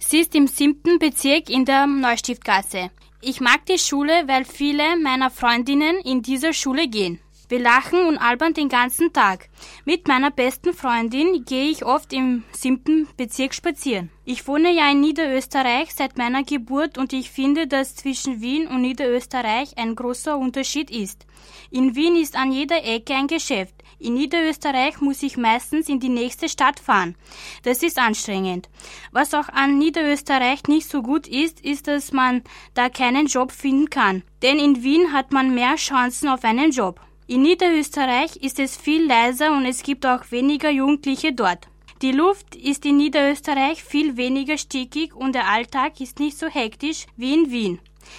Sie 0.00 0.18
ist 0.18 0.34
im 0.34 0.46
siebten 0.46 0.98
Bezirk 0.98 1.48
in 1.50 1.64
der 1.64 1.86
Neustiftgasse. 1.86 2.90
Ich 3.24 3.40
mag 3.40 3.64
die 3.66 3.78
Schule, 3.78 4.26
weil 4.26 4.44
viele 4.44 4.96
meiner 4.96 5.30
Freundinnen 5.30 6.00
in 6.00 6.22
dieser 6.22 6.52
Schule 6.52 6.88
gehen. 6.88 7.20
Wir 7.52 7.60
lachen 7.60 8.06
und 8.06 8.16
albern 8.16 8.54
den 8.54 8.70
ganzen 8.70 9.12
Tag. 9.12 9.50
Mit 9.84 10.08
meiner 10.08 10.30
besten 10.30 10.72
Freundin 10.72 11.44
gehe 11.44 11.68
ich 11.68 11.84
oft 11.84 12.10
im 12.14 12.44
siebten 12.50 13.06
Bezirk 13.18 13.52
spazieren. 13.52 14.08
Ich 14.24 14.48
wohne 14.48 14.72
ja 14.72 14.90
in 14.90 15.02
Niederösterreich 15.02 15.92
seit 15.92 16.16
meiner 16.16 16.44
Geburt 16.44 16.96
und 16.96 17.12
ich 17.12 17.30
finde, 17.30 17.66
dass 17.66 17.94
zwischen 17.94 18.40
Wien 18.40 18.68
und 18.68 18.80
Niederösterreich 18.80 19.76
ein 19.76 19.94
großer 19.94 20.38
Unterschied 20.38 20.90
ist. 20.90 21.26
In 21.70 21.94
Wien 21.94 22.16
ist 22.16 22.36
an 22.36 22.52
jeder 22.52 22.82
Ecke 22.86 23.14
ein 23.14 23.26
Geschäft. 23.26 23.74
In 23.98 24.14
Niederösterreich 24.14 25.02
muss 25.02 25.22
ich 25.22 25.36
meistens 25.36 25.90
in 25.90 26.00
die 26.00 26.08
nächste 26.08 26.48
Stadt 26.48 26.80
fahren. 26.80 27.16
Das 27.64 27.82
ist 27.82 27.98
anstrengend. 27.98 28.70
Was 29.10 29.34
auch 29.34 29.50
an 29.50 29.76
Niederösterreich 29.76 30.62
nicht 30.68 30.88
so 30.88 31.02
gut 31.02 31.28
ist, 31.28 31.60
ist, 31.60 31.86
dass 31.86 32.12
man 32.12 32.44
da 32.72 32.88
keinen 32.88 33.26
Job 33.26 33.52
finden 33.52 33.90
kann. 33.90 34.22
Denn 34.40 34.58
in 34.58 34.82
Wien 34.82 35.12
hat 35.12 35.32
man 35.32 35.54
mehr 35.54 35.74
Chancen 35.76 36.30
auf 36.30 36.44
einen 36.44 36.70
Job. 36.70 36.98
In 37.28 37.42
Niederösterreich 37.42 38.36
ist 38.36 38.58
es 38.58 38.76
viel 38.76 39.06
leiser 39.06 39.52
und 39.52 39.64
es 39.64 39.82
gibt 39.82 40.04
auch 40.04 40.30
weniger 40.30 40.70
Jugendliche 40.70 41.32
dort. 41.32 41.68
Die 42.02 42.10
Luft 42.10 42.56
ist 42.56 42.84
in 42.84 42.96
Niederösterreich 42.96 43.84
viel 43.84 44.16
weniger 44.16 44.58
stickig 44.58 45.14
und 45.14 45.34
der 45.34 45.48
Alltag 45.48 46.00
ist 46.00 46.18
nicht 46.18 46.36
so 46.36 46.48
hektisch 46.48 47.06
wie 47.16 47.34
in 47.34 47.52
Wien. 47.52 47.78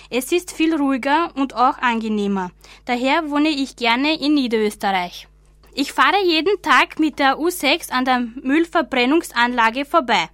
Es 0.10 0.32
ist 0.32 0.54
viel 0.54 0.74
ruhiger 0.74 1.34
und 1.36 1.54
auch 1.54 1.78
angenehmer. 1.80 2.52
Daher 2.86 3.30
wohne 3.30 3.50
ich 3.50 3.76
gerne 3.76 4.18
in 4.18 4.36
Niederösterreich. 4.36 5.28
Ich 5.74 5.92
fahre 5.92 6.24
jeden 6.26 6.62
Tag 6.62 6.98
mit 6.98 7.20
der 7.20 7.38
U6 7.38 7.92
an 7.92 8.06
der 8.06 8.20
Müllverbrennungsanlage 8.20 9.84
vorbei. 9.84 10.30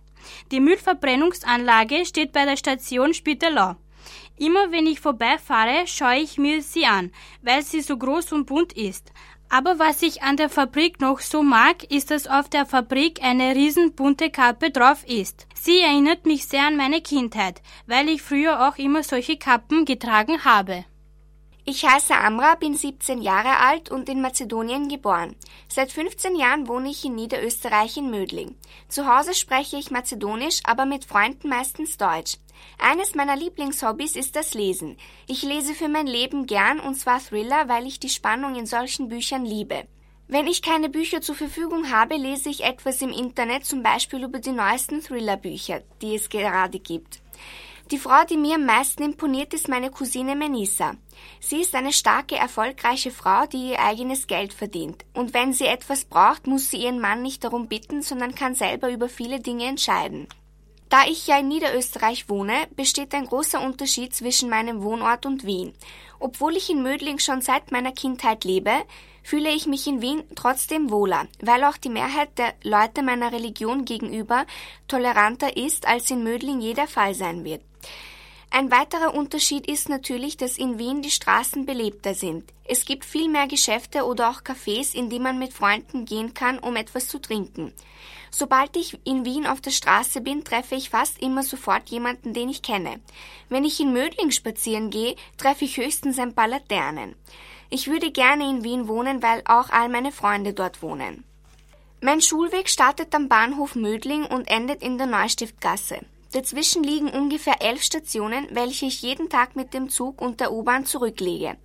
Die 0.52 0.60
Müllverbrennungsanlage 0.60 2.06
steht 2.06 2.32
bei 2.34 2.46
der 2.46 2.58
Station 2.58 3.16
Spittelau. 3.16 3.76
Immer 4.40 4.72
wenn 4.72 4.88
ich 4.88 5.02
vorbeifahre, 5.02 5.86
schaue 5.86 6.20
ich 6.20 6.38
mir 6.38 6.62
sie 6.62 6.86
an, 6.86 7.12
weil 7.42 7.62
sie 7.62 7.82
so 7.82 7.98
groß 7.98 8.32
und 8.32 8.46
bunt 8.46 8.72
ist. 8.72 9.12
Aber 9.50 9.80
was 9.80 10.02
ich 10.02 10.24
an 10.24 10.38
der 10.38 10.50
Fabrik 10.50 11.02
noch 11.02 11.20
so 11.20 11.44
mag, 11.44 11.84
ist, 11.92 12.10
dass 12.10 12.28
auf 12.28 12.50
der 12.50 12.66
Fabrik 12.66 13.22
eine 13.22 13.54
riesen 13.56 13.94
bunte 13.94 14.30
Kappe 14.30 14.72
drauf 14.72 15.06
ist. 15.06 15.48
Sie 15.56 15.80
erinnert 15.80 16.26
mich 16.26 16.46
sehr 16.46 16.68
an 16.68 16.78
meine 16.78 17.02
Kindheit, 17.02 17.62
weil 17.86 18.08
ich 18.08 18.22
früher 18.22 18.68
auch 18.68 18.78
immer 18.78 19.04
solche 19.04 19.38
Kappen 19.38 19.86
getragen 19.86 20.46
habe. 20.46 20.86
Ich 21.66 21.86
heiße 21.86 22.16
Amra, 22.16 22.56
bin 22.56 22.76
17 22.76 23.22
Jahre 23.22 23.58
alt 23.58 23.92
und 23.92 24.10
in 24.10 24.22
Mazedonien 24.22 24.88
geboren. 24.88 25.36
Seit 25.68 25.92
15 25.92 26.36
Jahren 26.36 26.68
wohne 26.68 26.90
ich 26.90 27.06
in 27.06 27.16
Niederösterreich 27.16 27.98
in 27.98 28.10
Mödling. 28.10 28.56
Zu 28.88 29.06
Hause 29.06 29.34
spreche 29.34 29.78
ich 29.78 29.92
Mazedonisch, 29.92 30.62
aber 30.64 30.86
mit 30.86 31.06
Freunden 31.06 31.50
meistens 31.50 31.98
Deutsch. 31.98 32.38
Eines 32.80 33.14
meiner 33.14 33.36
Lieblingshobbys 33.36 34.16
ist 34.16 34.36
das 34.36 34.54
Lesen. 34.54 34.98
Ich 35.28 35.44
lese 35.44 35.74
für 35.74 35.90
mein 35.90 36.08
Leben 36.08 36.46
gern 36.46 36.80
und 36.80 36.96
zwar 36.96 37.20
Thriller, 37.20 37.68
weil 37.68 37.86
ich 37.86 38.00
die 38.00 38.10
Spannung 38.10 38.56
in 38.56 38.66
solchen 38.66 39.10
Büchern 39.10 39.46
liebe. 39.46 39.86
Wenn 40.28 40.48
ich 40.48 40.62
keine 40.62 40.90
Bücher 40.90 41.22
zur 41.22 41.36
Verfügung 41.36 41.92
habe, 41.92 42.16
lese 42.16 42.50
ich 42.50 42.64
etwas 42.64 43.02
im 43.02 43.10
Internet, 43.10 43.66
zum 43.66 43.82
Beispiel 43.82 44.24
über 44.24 44.40
die 44.40 44.52
neuesten 44.52 45.02
Thrillerbücher, 45.02 45.82
die 46.02 46.16
es 46.16 46.30
gerade 46.30 46.80
gibt. 46.80 47.20
Die 47.92 47.98
Frau, 47.98 48.24
die 48.24 48.38
mir 48.38 48.56
am 48.56 48.66
meisten 48.66 49.02
imponiert, 49.02 49.52
ist 49.56 49.68
meine 49.68 49.90
Cousine 49.90 50.36
Menisa. 50.36 50.94
Sie 51.40 51.62
ist 51.62 51.74
eine 51.74 51.92
starke, 51.92 52.36
erfolgreiche 52.36 53.10
Frau, 53.10 53.48
die 53.48 53.72
ihr 53.72 53.80
eigenes 53.80 54.28
Geld 54.28 54.54
verdient. 54.54 55.06
Und 55.16 55.34
wenn 55.34 55.54
sie 55.54 55.66
etwas 55.66 56.06
braucht, 56.06 56.46
muss 56.46 56.70
sie 56.70 56.78
ihren 56.78 57.00
Mann 57.00 57.24
nicht 57.24 57.44
darum 57.44 57.68
bitten, 57.68 58.04
sondern 58.04 58.36
kann 58.36 58.54
selber 58.54 58.92
über 58.92 59.10
viele 59.10 59.40
Dinge 59.40 59.66
entscheiden. 59.66 60.28
Da 60.90 61.06
ich 61.08 61.26
ja 61.26 61.40
in 61.40 61.48
Niederösterreich 61.48 62.30
wohne, 62.30 62.68
besteht 62.76 63.14
ein 63.16 63.26
großer 63.26 63.62
Unterschied 63.62 64.14
zwischen 64.14 64.50
meinem 64.50 64.84
Wohnort 64.84 65.26
und 65.26 65.44
Wien. 65.44 65.74
Obwohl 66.20 66.56
ich 66.58 66.70
in 66.70 66.84
Mödling 66.84 67.20
schon 67.20 67.42
seit 67.42 67.72
meiner 67.72 67.92
Kindheit 67.92 68.44
lebe, 68.44 68.72
fühle 69.24 69.50
ich 69.52 69.68
mich 69.68 69.88
in 69.88 70.02
Wien 70.02 70.24
trotzdem 70.36 70.90
wohler, 70.90 71.28
weil 71.42 71.64
auch 71.64 71.78
die 71.78 71.90
Mehrheit 71.90 72.38
der 72.38 72.54
Leute 72.64 73.04
meiner 73.04 73.32
Religion 73.32 73.86
gegenüber 73.86 74.46
toleranter 74.88 75.56
ist, 75.56 75.88
als 75.88 76.12
in 76.12 76.24
Mödling 76.24 76.62
jeder 76.62 76.88
Fall 76.88 77.14
sein 77.14 77.44
wird. 77.44 77.62
Ein 78.52 78.72
weiterer 78.72 79.14
Unterschied 79.14 79.68
ist 79.68 79.90
natürlich, 79.90 80.36
dass 80.36 80.58
in 80.58 80.80
Wien 80.80 81.04
die 81.04 81.12
Straßen 81.12 81.68
belebter 81.68 82.16
sind. 82.16 82.52
Es 82.66 82.84
gibt 82.84 83.06
viel 83.06 83.30
mehr 83.30 83.48
Geschäfte 83.48 84.06
oder 84.06 84.32
auch 84.32 84.42
Cafés, 84.42 84.96
in 84.96 85.10
die 85.10 85.20
man 85.20 85.38
mit 85.38 85.54
Freunden 85.54 86.06
gehen 86.06 86.34
kann, 86.34 86.58
um 86.58 86.76
etwas 86.76 87.08
zu 87.08 87.20
trinken. 87.20 87.74
Sobald 88.32 88.76
ich 88.76 89.00
in 89.06 89.26
Wien 89.26 89.46
auf 89.48 89.62
der 89.62 89.72
Straße 89.72 90.22
bin, 90.22 90.44
treffe 90.44 90.76
ich 90.76 90.90
fast 90.90 91.22
immer 91.22 91.44
sofort 91.44 91.90
jemanden, 91.90 92.34
den 92.34 92.50
ich 92.50 92.62
kenne. 92.62 93.00
Wenn 93.50 93.66
ich 93.66 93.80
in 93.80 93.94
Mödling 93.94 94.32
spazieren 94.32 94.90
gehe, 94.90 95.16
treffe 95.38 95.66
ich 95.66 95.78
höchstens 95.78 96.20
ein 96.20 96.34
paar 96.34 96.48
Laternen. 96.48 97.16
Ich 97.70 97.88
würde 97.88 98.12
gerne 98.12 98.50
in 98.50 98.64
Wien 98.64 98.88
wohnen, 98.88 99.22
weil 99.22 99.42
auch 99.46 99.70
all 99.70 99.90
meine 99.90 100.12
Freunde 100.12 100.54
dort 100.54 100.82
wohnen. 100.82 101.24
Mein 102.02 102.22
Schulweg 102.22 102.70
startet 102.70 103.14
am 103.14 103.28
Bahnhof 103.28 103.76
Mödling 103.76 104.26
und 104.26 104.48
endet 104.48 104.82
in 104.82 104.98
der 104.98 105.08
Neustiftgasse. 105.08 106.00
Dazwischen 106.32 106.84
liegen 106.84 107.10
ungefähr 107.10 107.62
elf 107.62 107.84
Stationen, 107.84 108.48
welche 108.52 108.86
ich 108.86 109.02
jeden 109.02 109.30
Tag 109.30 109.56
mit 109.56 109.74
dem 109.74 109.90
Zug 109.90 110.22
und 110.22 110.40
der 110.40 110.52
U-Bahn 110.52 110.86
zurücklege. 110.86 111.58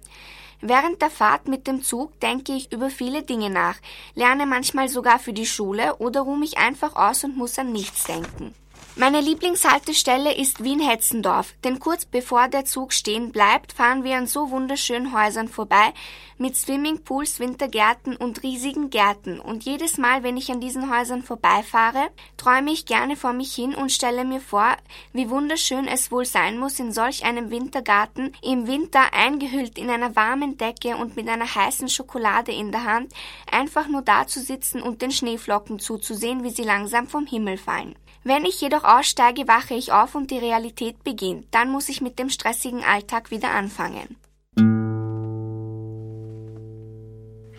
Während 0.60 1.02
der 1.02 1.10
Fahrt 1.10 1.48
mit 1.48 1.66
dem 1.66 1.82
Zug 1.82 2.18
denke 2.20 2.52
ich 2.52 2.72
über 2.72 2.90
viele 2.90 3.22
Dinge 3.22 3.50
nach, 3.50 3.76
lerne 4.14 4.46
manchmal 4.46 4.88
sogar 4.88 5.18
für 5.18 5.32
die 5.32 5.46
Schule 5.46 5.96
oder 5.96 6.22
ruhe 6.22 6.38
mich 6.38 6.58
einfach 6.58 6.96
aus 6.96 7.24
und 7.24 7.36
muss 7.36 7.58
an 7.58 7.72
nichts 7.72 8.04
denken. 8.04 8.54
Meine 8.96 9.20
Lieblingshaltestelle 9.20 10.36
ist 10.36 10.62
Wien-Hetzendorf, 10.62 11.52
denn 11.64 11.80
kurz 11.80 12.04
bevor 12.04 12.46
der 12.46 12.64
Zug 12.64 12.92
stehen 12.92 13.32
bleibt, 13.32 13.72
fahren 13.72 14.04
wir 14.04 14.16
an 14.16 14.28
so 14.28 14.52
wunderschönen 14.52 15.12
Häusern 15.12 15.48
vorbei, 15.48 15.92
mit 16.38 16.56
Swimmingpools, 16.56 17.40
Wintergärten 17.40 18.14
und 18.14 18.44
riesigen 18.44 18.90
Gärten, 18.90 19.40
und 19.40 19.64
jedes 19.64 19.98
Mal, 19.98 20.22
wenn 20.22 20.36
ich 20.36 20.48
an 20.52 20.60
diesen 20.60 20.96
Häusern 20.96 21.24
vorbeifahre, 21.24 22.08
träume 22.36 22.70
ich 22.70 22.86
gerne 22.86 23.16
vor 23.16 23.32
mich 23.32 23.52
hin 23.52 23.74
und 23.74 23.90
stelle 23.90 24.24
mir 24.24 24.40
vor, 24.40 24.76
wie 25.12 25.28
wunderschön 25.28 25.88
es 25.88 26.12
wohl 26.12 26.24
sein 26.24 26.56
muss, 26.56 26.78
in 26.78 26.92
solch 26.92 27.24
einem 27.24 27.50
Wintergarten, 27.50 28.32
im 28.44 28.68
Winter 28.68 29.12
eingehüllt 29.12 29.76
in 29.76 29.90
einer 29.90 30.14
warmen 30.14 30.56
Decke 30.56 30.96
und 30.96 31.16
mit 31.16 31.28
einer 31.28 31.52
heißen 31.52 31.88
Schokolade 31.88 32.52
in 32.52 32.70
der 32.70 32.84
Hand, 32.84 33.12
einfach 33.50 33.88
nur 33.88 34.02
da 34.02 34.28
zu 34.28 34.38
sitzen 34.38 34.80
und 34.80 35.02
den 35.02 35.10
Schneeflocken 35.10 35.80
zuzusehen, 35.80 36.44
wie 36.44 36.50
sie 36.50 36.62
langsam 36.62 37.08
vom 37.08 37.26
Himmel 37.26 37.58
fallen. 37.58 37.96
Wenn 38.26 38.46
ich 38.46 38.58
jedoch 38.62 38.84
aussteige, 38.84 39.46
wache 39.46 39.74
ich 39.74 39.92
auf 39.92 40.14
und 40.14 40.30
die 40.30 40.38
Realität 40.38 41.04
beginnt. 41.04 41.48
Dann 41.50 41.70
muss 41.70 41.90
ich 41.90 42.00
mit 42.00 42.18
dem 42.18 42.30
stressigen 42.30 42.82
Alltag 42.82 43.30
wieder 43.30 43.50
anfangen. 43.50 44.16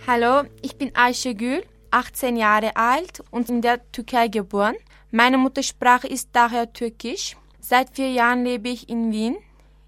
Hallo, 0.08 0.49
ich 0.63 0.75
bin 0.75 0.91
Aisha 0.95 1.34
Gül, 1.34 1.63
18 1.91 2.36
Jahre 2.36 2.75
alt 2.75 3.23
und 3.30 3.47
in 3.49 3.62
der 3.62 3.80
Türkei 3.91 4.28
geboren. 4.28 4.75
Meine 5.12 5.38
Muttersprache 5.38 6.08
ist 6.08 6.30
daher 6.34 6.73
Türkisch. 6.73 7.38
Seit 7.60 7.91
vier 7.95 8.10
Jahren 8.10 8.43
lebe 8.43 8.69
ich 8.69 8.89
in 8.89 9.12
Wien 9.12 9.38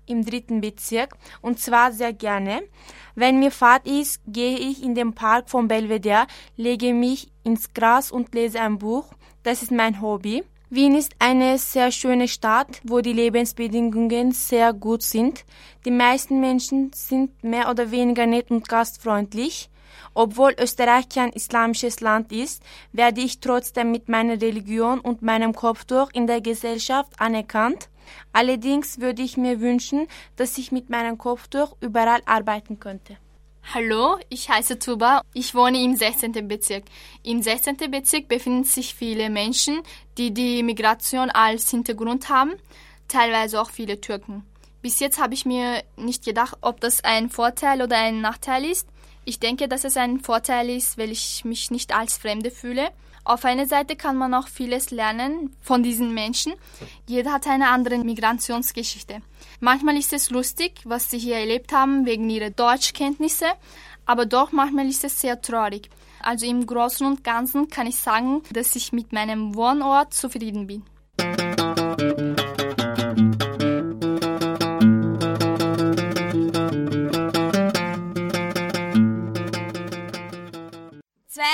im 0.06 0.24
dritten 0.24 0.62
Bezirk 0.62 1.18
und 1.42 1.60
zwar 1.60 1.92
sehr 1.92 2.13
gerne. 2.13 2.62
Wenn 3.16 3.40
mir 3.40 3.52
Fahrt 3.52 3.88
ist, 3.88 4.22
gehe 4.28 4.60
ich 4.60 4.84
in 4.84 4.94
den 4.94 5.16
Park 5.16 5.50
von 5.50 5.68
Belvedere, 5.68 6.28
lege 6.56 6.94
mich 6.94 7.32
ins 7.44 7.74
Gras 7.74 8.12
und 8.12 8.36
lese 8.36 8.62
ein 8.62 8.78
Buch. 8.78 9.12
Das 9.42 9.63
ist 9.63 9.72
mein 9.72 10.02
Hobby. 10.02 10.44
Wien 10.70 10.96
ist 10.96 11.16
eine 11.20 11.58
sehr 11.60 11.94
schöne 11.94 12.28
Stadt, 12.28 12.82
wo 12.84 13.00
die 13.00 13.14
Lebensbedingungen 13.14 14.34
sehr 14.34 14.74
gut 14.74 15.02
sind. 15.02 15.46
Die 15.86 15.92
meisten 15.92 16.42
Menschen 16.42 16.92
sind 16.94 17.42
mehr 17.42 17.70
oder 17.70 17.90
weniger 17.92 18.26
nett 18.26 18.52
und 18.52 18.68
gastfreundlich. 18.68 19.70
Obwohl 20.14 20.54
Österreich 20.60 21.08
kein 21.08 21.32
islamisches 21.32 22.02
Land 22.02 22.34
ist, 22.34 22.62
werde 22.92 23.22
ich 23.22 23.40
trotzdem 23.40 23.92
mit 23.92 24.10
meiner 24.10 24.42
Religion 24.42 25.00
und 25.00 25.22
meinem 25.22 25.54
Kopftuch 25.54 26.10
in 26.12 26.28
der 26.28 26.42
Gesellschaft 26.42 27.14
anerkannt. 27.18 27.88
Allerdings 28.34 29.00
würde 29.00 29.22
ich 29.22 29.38
mir 29.38 29.62
wünschen, 29.62 30.08
dass 30.36 30.58
ich 30.58 30.74
mit 30.74 30.90
meinem 30.90 31.18
Kopftuch 31.18 31.78
überall 31.80 32.22
arbeiten 32.26 32.78
könnte. 32.78 33.16
Hallo, 33.74 34.18
ich 34.30 34.50
heiße 34.50 34.80
Tuba. 34.80 35.24
Ich 35.34 35.54
wohne 35.54 35.84
im 35.84 35.94
16. 35.94 36.48
Bezirk. 36.48 36.86
Im 37.22 37.42
16. 37.42 37.76
Bezirk 37.92 38.30
befinden 38.30 38.64
sich 38.64 38.96
viele 38.96 39.30
Menschen, 39.30 39.82
die 40.18 40.34
die 40.34 40.64
Migration 40.64 41.30
als 41.30 41.70
Hintergrund 41.70 42.30
haben, 42.30 42.54
teilweise 43.10 43.62
auch 43.62 43.70
viele 43.70 44.00
Türken. 44.00 44.46
Bis 44.82 45.02
jetzt 45.02 45.22
habe 45.22 45.34
ich 45.34 45.46
mir 45.46 45.84
nicht 45.98 46.24
gedacht, 46.24 46.58
ob 46.62 46.80
das 46.80 47.04
ein 47.04 47.30
Vorteil 47.30 47.82
oder 47.82 47.98
ein 47.98 48.22
Nachteil 48.22 48.64
ist. 48.64 48.88
Ich 49.26 49.42
denke, 49.42 49.68
dass 49.68 49.84
es 49.84 49.98
ein 49.98 50.22
Vorteil 50.22 50.70
ist, 50.70 50.98
weil 50.98 51.12
ich 51.12 51.44
mich 51.44 51.70
nicht 51.70 51.94
als 51.94 52.18
Fremde 52.18 52.52
fühle. 52.52 52.92
Auf 53.28 53.44
einer 53.44 53.66
Seite 53.66 53.98
kann 53.98 54.16
man 54.16 54.34
auch 54.34 54.48
vieles 54.48 54.90
lernen 54.90 55.54
von 55.60 55.84
diesen 55.84 56.13
Menschen. 56.13 56.54
Jeder 57.08 57.34
hat 57.34 57.46
eine 57.46 57.68
andere 57.68 57.98
Migrationsgeschichte. 57.98 59.18
Manchmal 59.60 59.98
ist 59.98 60.13
es 60.13 60.30
lustig, 60.30 60.80
was 60.86 61.12
sie 61.12 61.20
hier 61.20 61.36
erlebt 61.36 61.74
haben 61.74 62.06
wegen 62.06 62.30
ihrer 62.30 62.52
Deutschkenntnisse, 62.52 63.48
aber 64.06 64.26
doch 64.26 64.54
manchmal 64.54 64.88
ist 64.88 65.04
es 65.04 65.20
sehr 65.20 65.42
traurig. 65.42 65.90
Also 66.22 66.46
im 66.46 66.66
Großen 66.66 67.06
und 67.06 67.26
Ganzen 67.26 67.68
kann 67.68 67.88
ich 67.88 67.98
sagen, 67.98 68.44
dass 68.54 68.78
ich 68.78 68.94
mit 68.94 69.12
meinem 69.12 69.56
Wohnort 69.56 70.13
zufrieden 70.13 70.66
bin. 70.66 70.84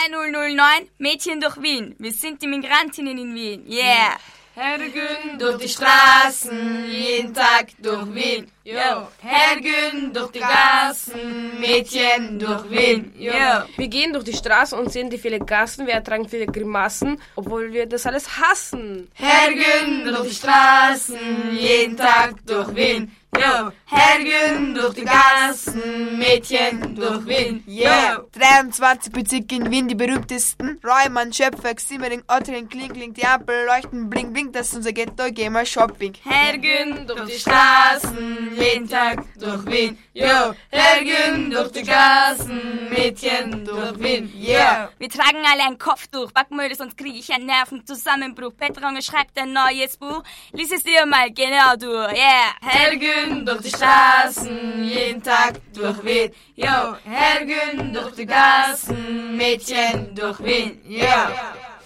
2009 0.03 0.89
Mädchen 0.97 1.39
durch 1.39 1.61
Wien. 1.61 1.95
Wir 1.97 2.11
sind 2.11 2.41
die 2.41 2.47
Migrantinnen 2.47 3.17
in 3.17 3.33
Wien. 3.33 3.65
Yeah. 3.69 4.17
Herrgün 4.55 5.39
durch 5.39 5.57
die 5.57 5.69
Straßen, 5.69 6.85
jeden 6.87 7.33
Tag 7.33 7.69
durch 7.79 8.13
Wien. 8.13 8.51
Yo. 8.65 9.07
Herrgün 9.21 10.13
durch 10.13 10.31
die 10.31 10.39
Gassen, 10.39 11.59
Mädchen 11.59 12.37
durch 12.37 12.69
Wien. 12.69 13.13
Yo. 13.17 13.31
Wir 13.77 13.87
gehen 13.87 14.13
durch 14.13 14.25
die 14.25 14.33
Straßen 14.33 14.77
und 14.77 14.91
sehen 14.91 15.09
die 15.09 15.17
vielen 15.17 15.45
Gassen, 15.45 15.87
wir 15.87 15.93
ertragen 15.93 16.27
viele 16.27 16.45
Grimassen, 16.47 17.19
obwohl 17.35 17.71
wir 17.71 17.85
das 17.87 18.05
alles 18.05 18.27
hassen. 18.37 19.09
Herrgün 19.13 20.05
durch 20.05 20.27
die 20.27 20.35
Straßen, 20.35 21.55
jeden 21.57 21.97
Tag 21.97 22.45
durch 22.45 22.75
Wien. 22.75 23.15
Yo, 23.35 23.71
Herrgün 23.85 24.75
durch 24.75 24.93
die 24.93 25.05
Gassen, 25.05 26.17
Mädchen 26.17 26.95
durch 26.95 27.25
Wien. 27.25 27.63
Yo. 27.65 28.29
23 28.31 29.11
Bezirke 29.11 29.55
in 29.55 29.71
Wien, 29.71 29.87
die 29.87 29.95
berühmtesten. 29.95 30.79
Reumann, 30.83 31.33
Schöpfer, 31.33 31.73
Simmering, 31.77 32.21
Ottering, 32.27 32.69
Kling, 32.69 32.93
Kling, 32.93 33.13
die 33.13 33.25
Ampel 33.25 33.65
leuchten, 33.65 34.09
bling, 34.09 34.31
bling, 34.31 34.51
das 34.51 34.67
ist 34.67 34.75
unser 34.75 34.93
Ghetto, 34.93 35.23
geh 35.31 35.49
mal 35.49 35.65
Shopping. 35.65 36.13
Herrgün 36.23 37.07
durch 37.07 37.25
die 37.25 37.39
Straßen, 37.39 38.51
jeden 38.55 38.87
Tag 38.87 39.23
durch 39.39 39.65
Wien. 39.65 39.97
Yo, 40.13 40.53
Herrgün 40.69 41.49
durch 41.49 41.71
die 41.71 41.83
Gassen, 41.83 42.89
Mädchen 42.89 43.65
durch 43.65 43.99
Wien. 43.99 44.31
Yo. 44.35 44.89
Wir 44.99 45.09
tragen 45.09 45.43
alle 45.51 45.63
ein 45.63 45.77
Kopftuch, 45.79 46.31
Backmüll, 46.31 46.73
sonst 46.75 46.97
kriege 46.97 47.17
ich 47.17 47.33
einen 47.33 47.47
Nervenzusammenbruch. 47.47 48.55
Petronge 48.55 49.01
schreibt 49.01 49.37
ein 49.39 49.53
neues 49.53 49.97
Buch, 49.97 50.23
lies 50.51 50.71
es 50.71 50.83
dir 50.83 51.05
mal 51.07 51.31
genau 51.31 51.75
durch. 51.77 52.13
Yeah, 52.13 52.53
Herrgün 52.61 53.22
durch 53.45 53.61
die 53.61 53.69
Straßen, 53.69 54.83
jeden 54.83 55.21
Tag 55.21 55.53
durch 55.73 56.03
Wien. 56.05 56.31
Yo, 56.55 56.95
Herrgün 57.03 57.93
durch 57.93 58.15
die 58.15 58.25
Gassen, 58.25 59.37
Mädchen 59.37 60.15
durch 60.15 60.39
Wien. 60.43 60.79
Yo. 60.87 61.05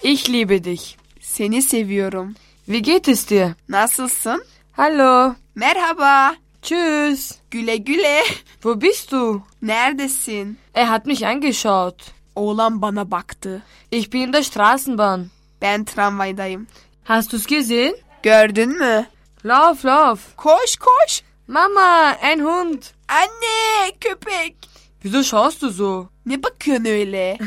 Ich 0.01 0.27
liebe 0.27 0.61
dich. 0.61 0.97
Seni 1.21 1.61
seviyorum. 1.61 2.35
Wie 2.67 2.81
geht 2.81 3.07
es 3.07 3.25
dir? 3.25 3.55
Nasılsın? 3.67 4.43
Hallo. 4.77 5.35
Merhaba. 5.55 6.35
Tschüss. 6.61 7.39
Güle 7.51 7.77
güle. 7.77 8.23
Wo 8.61 8.81
bist 8.81 9.11
du? 9.11 9.41
Neredesin? 9.61 10.57
Er 10.73 10.89
hat 10.89 11.05
mich 11.05 11.25
angeschaut. 11.25 12.11
Oğlan 12.35 12.81
bana 12.81 13.11
baktı. 13.11 13.61
Ich 13.91 14.13
bin 14.13 14.21
in 14.21 14.33
der 14.33 14.43
Straßenbahn. 14.43 15.29
Ben 15.61 15.85
tramvaydayım. 15.85 16.67
Hast 17.03 17.33
du's 17.33 17.45
gesehen? 17.45 17.95
Gördün 18.23 18.69
mü? 18.69 19.05
Lauf, 19.45 19.85
lauf. 19.85 20.35
Koş, 20.35 20.75
koş. 20.75 21.21
Mama, 21.49 22.17
ein 22.21 22.41
Hund. 22.43 22.93
Anne, 23.07 23.93
köpek. 24.01 24.57
Wieso 25.01 25.23
schaust 25.23 25.61
du 25.61 25.69
so? 25.69 26.09
Ne 26.25 26.37
öyle? 26.85 27.37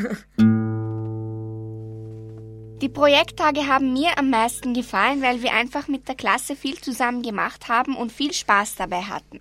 Die 2.80 2.88
Projekttage 2.88 3.66
haben 3.66 3.92
mir 3.92 4.16
am 4.16 4.30
meisten 4.30 4.72
gefallen, 4.72 5.20
weil 5.20 5.42
wir 5.42 5.52
einfach 5.52 5.86
mit 5.86 6.08
der 6.08 6.14
Klasse 6.14 6.56
viel 6.56 6.80
zusammen 6.80 7.20
gemacht 7.20 7.68
haben 7.68 7.94
und 7.94 8.10
viel 8.10 8.32
Spaß 8.32 8.76
dabei 8.76 9.02
hatten. 9.02 9.40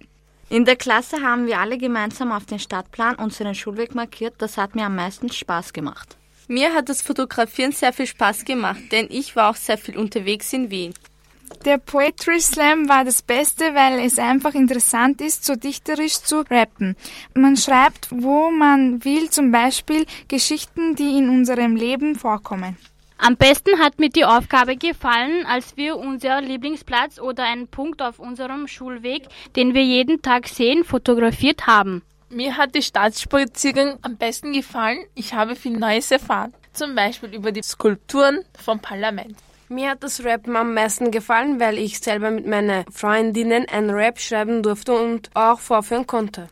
In 0.50 0.66
der 0.66 0.76
Klasse 0.76 1.22
haben 1.22 1.48
wir 1.48 1.60
alle 1.60 1.78
gemeinsam 1.78 2.34
auf 2.34 2.46
den 2.46 2.60
Stadtplan 2.60 3.16
unseren 3.16 3.56
Schulweg 3.56 3.96
markiert. 3.96 4.36
Das 4.40 4.58
hat 4.58 4.76
mir 4.76 4.88
am 4.88 4.96
meisten 4.98 5.32
Spaß 5.32 5.72
gemacht. 5.72 6.18
Mir 6.50 6.74
hat 6.74 6.90
das 6.90 7.02
Fotografieren 7.02 7.72
sehr 7.72 7.94
viel 7.94 8.08
Spaß 8.08 8.44
gemacht, 8.44 8.82
denn 8.92 9.08
ich 9.10 9.38
war 9.38 9.52
auch 9.52 9.56
sehr 9.56 9.78
viel 9.78 9.98
unterwegs 9.98 10.52
in 10.52 10.70
Wien. 10.70 10.94
Der 11.66 11.78
Poetry 11.78 12.40
Slam 12.40 12.88
war 12.88 13.04
das 13.04 13.22
Beste, 13.22 13.76
weil 13.76 14.00
es 14.00 14.18
einfach 14.18 14.54
interessant 14.54 15.20
ist, 15.20 15.46
so 15.46 15.56
dichterisch 15.56 16.22
zu 16.22 16.42
rappen. 16.50 16.96
Man 17.34 17.58
schreibt, 17.58 18.08
wo 18.12 18.50
man 18.50 19.04
will, 19.04 19.30
zum 19.30 19.52
Beispiel 19.52 20.06
Geschichten, 20.28 20.96
die 20.96 21.18
in 21.18 21.30
unserem 21.30 21.76
Leben 21.76 22.16
vorkommen. 22.16 22.78
Am 23.18 23.36
besten 23.36 23.80
hat 23.80 24.00
mir 24.00 24.08
die 24.08 24.24
Aufgabe 24.24 24.78
gefallen, 24.78 25.46
als 25.46 25.76
wir 25.76 25.98
unser 25.98 26.40
Lieblingsplatz 26.40 27.20
oder 27.20 27.44
einen 27.44 27.68
Punkt 27.68 28.02
auf 28.02 28.18
unserem 28.20 28.68
Schulweg, 28.68 29.28
den 29.58 29.74
wir 29.74 29.84
jeden 29.84 30.22
Tag 30.22 30.48
sehen, 30.48 30.86
fotografiert 30.86 31.68
haben. 31.68 32.02
Mir 32.30 32.56
hat 32.56 32.76
die 32.76 32.82
Staatsspaziergang 32.82 33.98
am 34.04 34.16
besten 34.16 34.54
gefallen. 34.54 35.00
Ich 35.16 35.34
habe 35.34 35.58
viel 35.58 35.78
Neues 35.78 36.12
erfahren. 36.12 36.54
Zum 36.72 36.96
Beispiel 36.96 37.34
über 37.34 37.52
die 37.52 37.64
Skulpturen 37.64 38.46
vom 38.58 38.80
Parlament. 38.80 39.36
Mir 39.72 39.92
hat 39.92 40.02
das 40.02 40.26
Rappen 40.26 40.56
am 40.56 40.74
meisten 40.74 41.12
gefallen, 41.12 41.60
weil 41.60 41.78
ich 41.78 42.00
selber 42.00 42.32
mit 42.32 42.48
meinen 42.48 42.86
Freundinnen 42.92 43.68
ein 43.72 43.92
Rap 43.92 44.20
schreiben 44.20 44.64
durfte 44.64 44.94
und 44.94 45.30
auch 45.36 45.60
vorführen 45.60 46.08
konnte. 46.08 46.48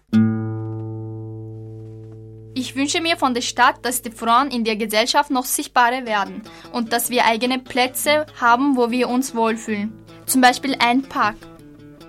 Ich 2.53 2.75
wünsche 2.75 3.01
mir 3.01 3.17
von 3.17 3.33
der 3.33 3.41
Stadt, 3.41 3.83
dass 3.83 4.03
die 4.03 4.11
Frauen 4.11 4.51
in 4.51 4.63
der 4.63 4.75
Gesellschaft 4.75 5.31
noch 5.31 5.45
sichtbarer 5.45 6.05
werden 6.05 6.43
und 6.71 6.93
dass 6.93 7.09
wir 7.09 7.25
eigene 7.25 7.57
Plätze 7.57 8.27
haben, 8.39 8.77
wo 8.77 8.91
wir 8.91 9.09
uns 9.09 9.33
wohlfühlen. 9.33 9.93
Zum 10.27 10.41
Beispiel 10.41 10.75
ein 10.77 11.01
Park. 11.01 11.37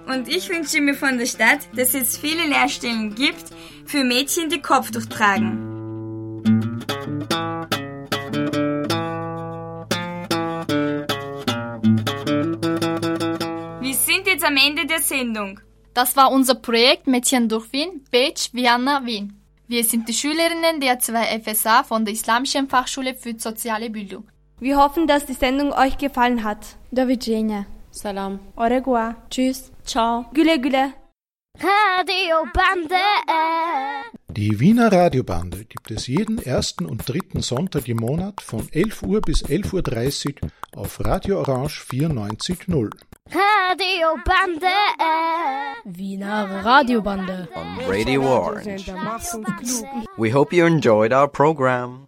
Und 0.06 0.28
ich 0.28 0.50
wünsche 0.50 0.82
mir 0.82 0.94
von 0.94 1.16
der 1.16 1.26
Stadt, 1.26 1.60
dass 1.74 1.94
es 1.94 2.18
viele 2.18 2.46
Lehrstellen 2.46 3.14
gibt 3.14 3.44
für 3.86 4.04
Mädchen, 4.04 4.50
die 4.50 4.60
Kopftuch 4.60 5.06
tragen. 5.06 5.67
Ende 14.66 14.86
der 14.86 15.00
Sendung. 15.00 15.60
Das 15.94 16.16
war 16.16 16.30
unser 16.30 16.54
Projekt 16.54 17.06
Mädchen 17.06 17.48
durch 17.48 17.72
Wien, 17.72 18.04
Beach, 18.10 18.50
Vienna, 18.52 19.04
Wien. 19.04 19.40
Wir 19.66 19.84
sind 19.84 20.08
die 20.08 20.14
Schülerinnen 20.14 20.80
der 20.80 20.98
2 20.98 21.40
FSA 21.40 21.82
von 21.82 22.04
der 22.04 22.14
Islamischen 22.14 22.68
Fachschule 22.68 23.14
für 23.14 23.38
soziale 23.38 23.90
Bildung. 23.90 24.28
Wir 24.60 24.76
hoffen, 24.76 25.06
dass 25.06 25.26
die 25.26 25.34
Sendung 25.34 25.72
euch 25.72 25.98
gefallen 25.98 26.42
hat. 26.42 26.76
Do 26.90 27.06
widzenia. 27.06 27.66
Salam. 27.90 28.40
Oregua. 28.56 29.16
Tschüss. 29.30 29.70
Ciao. 29.84 30.24
Güle 30.32 30.60
güle. 30.60 30.92
Radiobande. 31.58 32.94
Die 34.30 34.60
Wiener 34.60 34.92
Radiobande 34.92 35.64
gibt 35.64 35.90
es 35.90 36.06
jeden 36.06 36.38
ersten 36.38 36.86
und 36.86 37.08
dritten 37.08 37.42
Sonntag 37.42 37.88
im 37.88 37.96
Monat 37.96 38.40
von 38.40 38.68
11 38.70 39.02
Uhr 39.02 39.20
bis 39.20 39.44
11.30 39.44 40.42
Uhr 40.42 40.50
auf 40.76 41.04
Radio 41.04 41.40
Orange 41.40 41.82
94.0. 41.90 42.90
Radiobande. 43.30 44.72
Wiener 45.84 46.62
Radiobande. 46.64 47.48
On 47.54 47.88
Radio 47.88 48.22
Orange. 48.22 48.90
We 50.16 50.30
hope 50.30 50.52
you 50.52 50.64
enjoyed 50.66 51.12
our 51.12 51.28
program. 51.28 52.07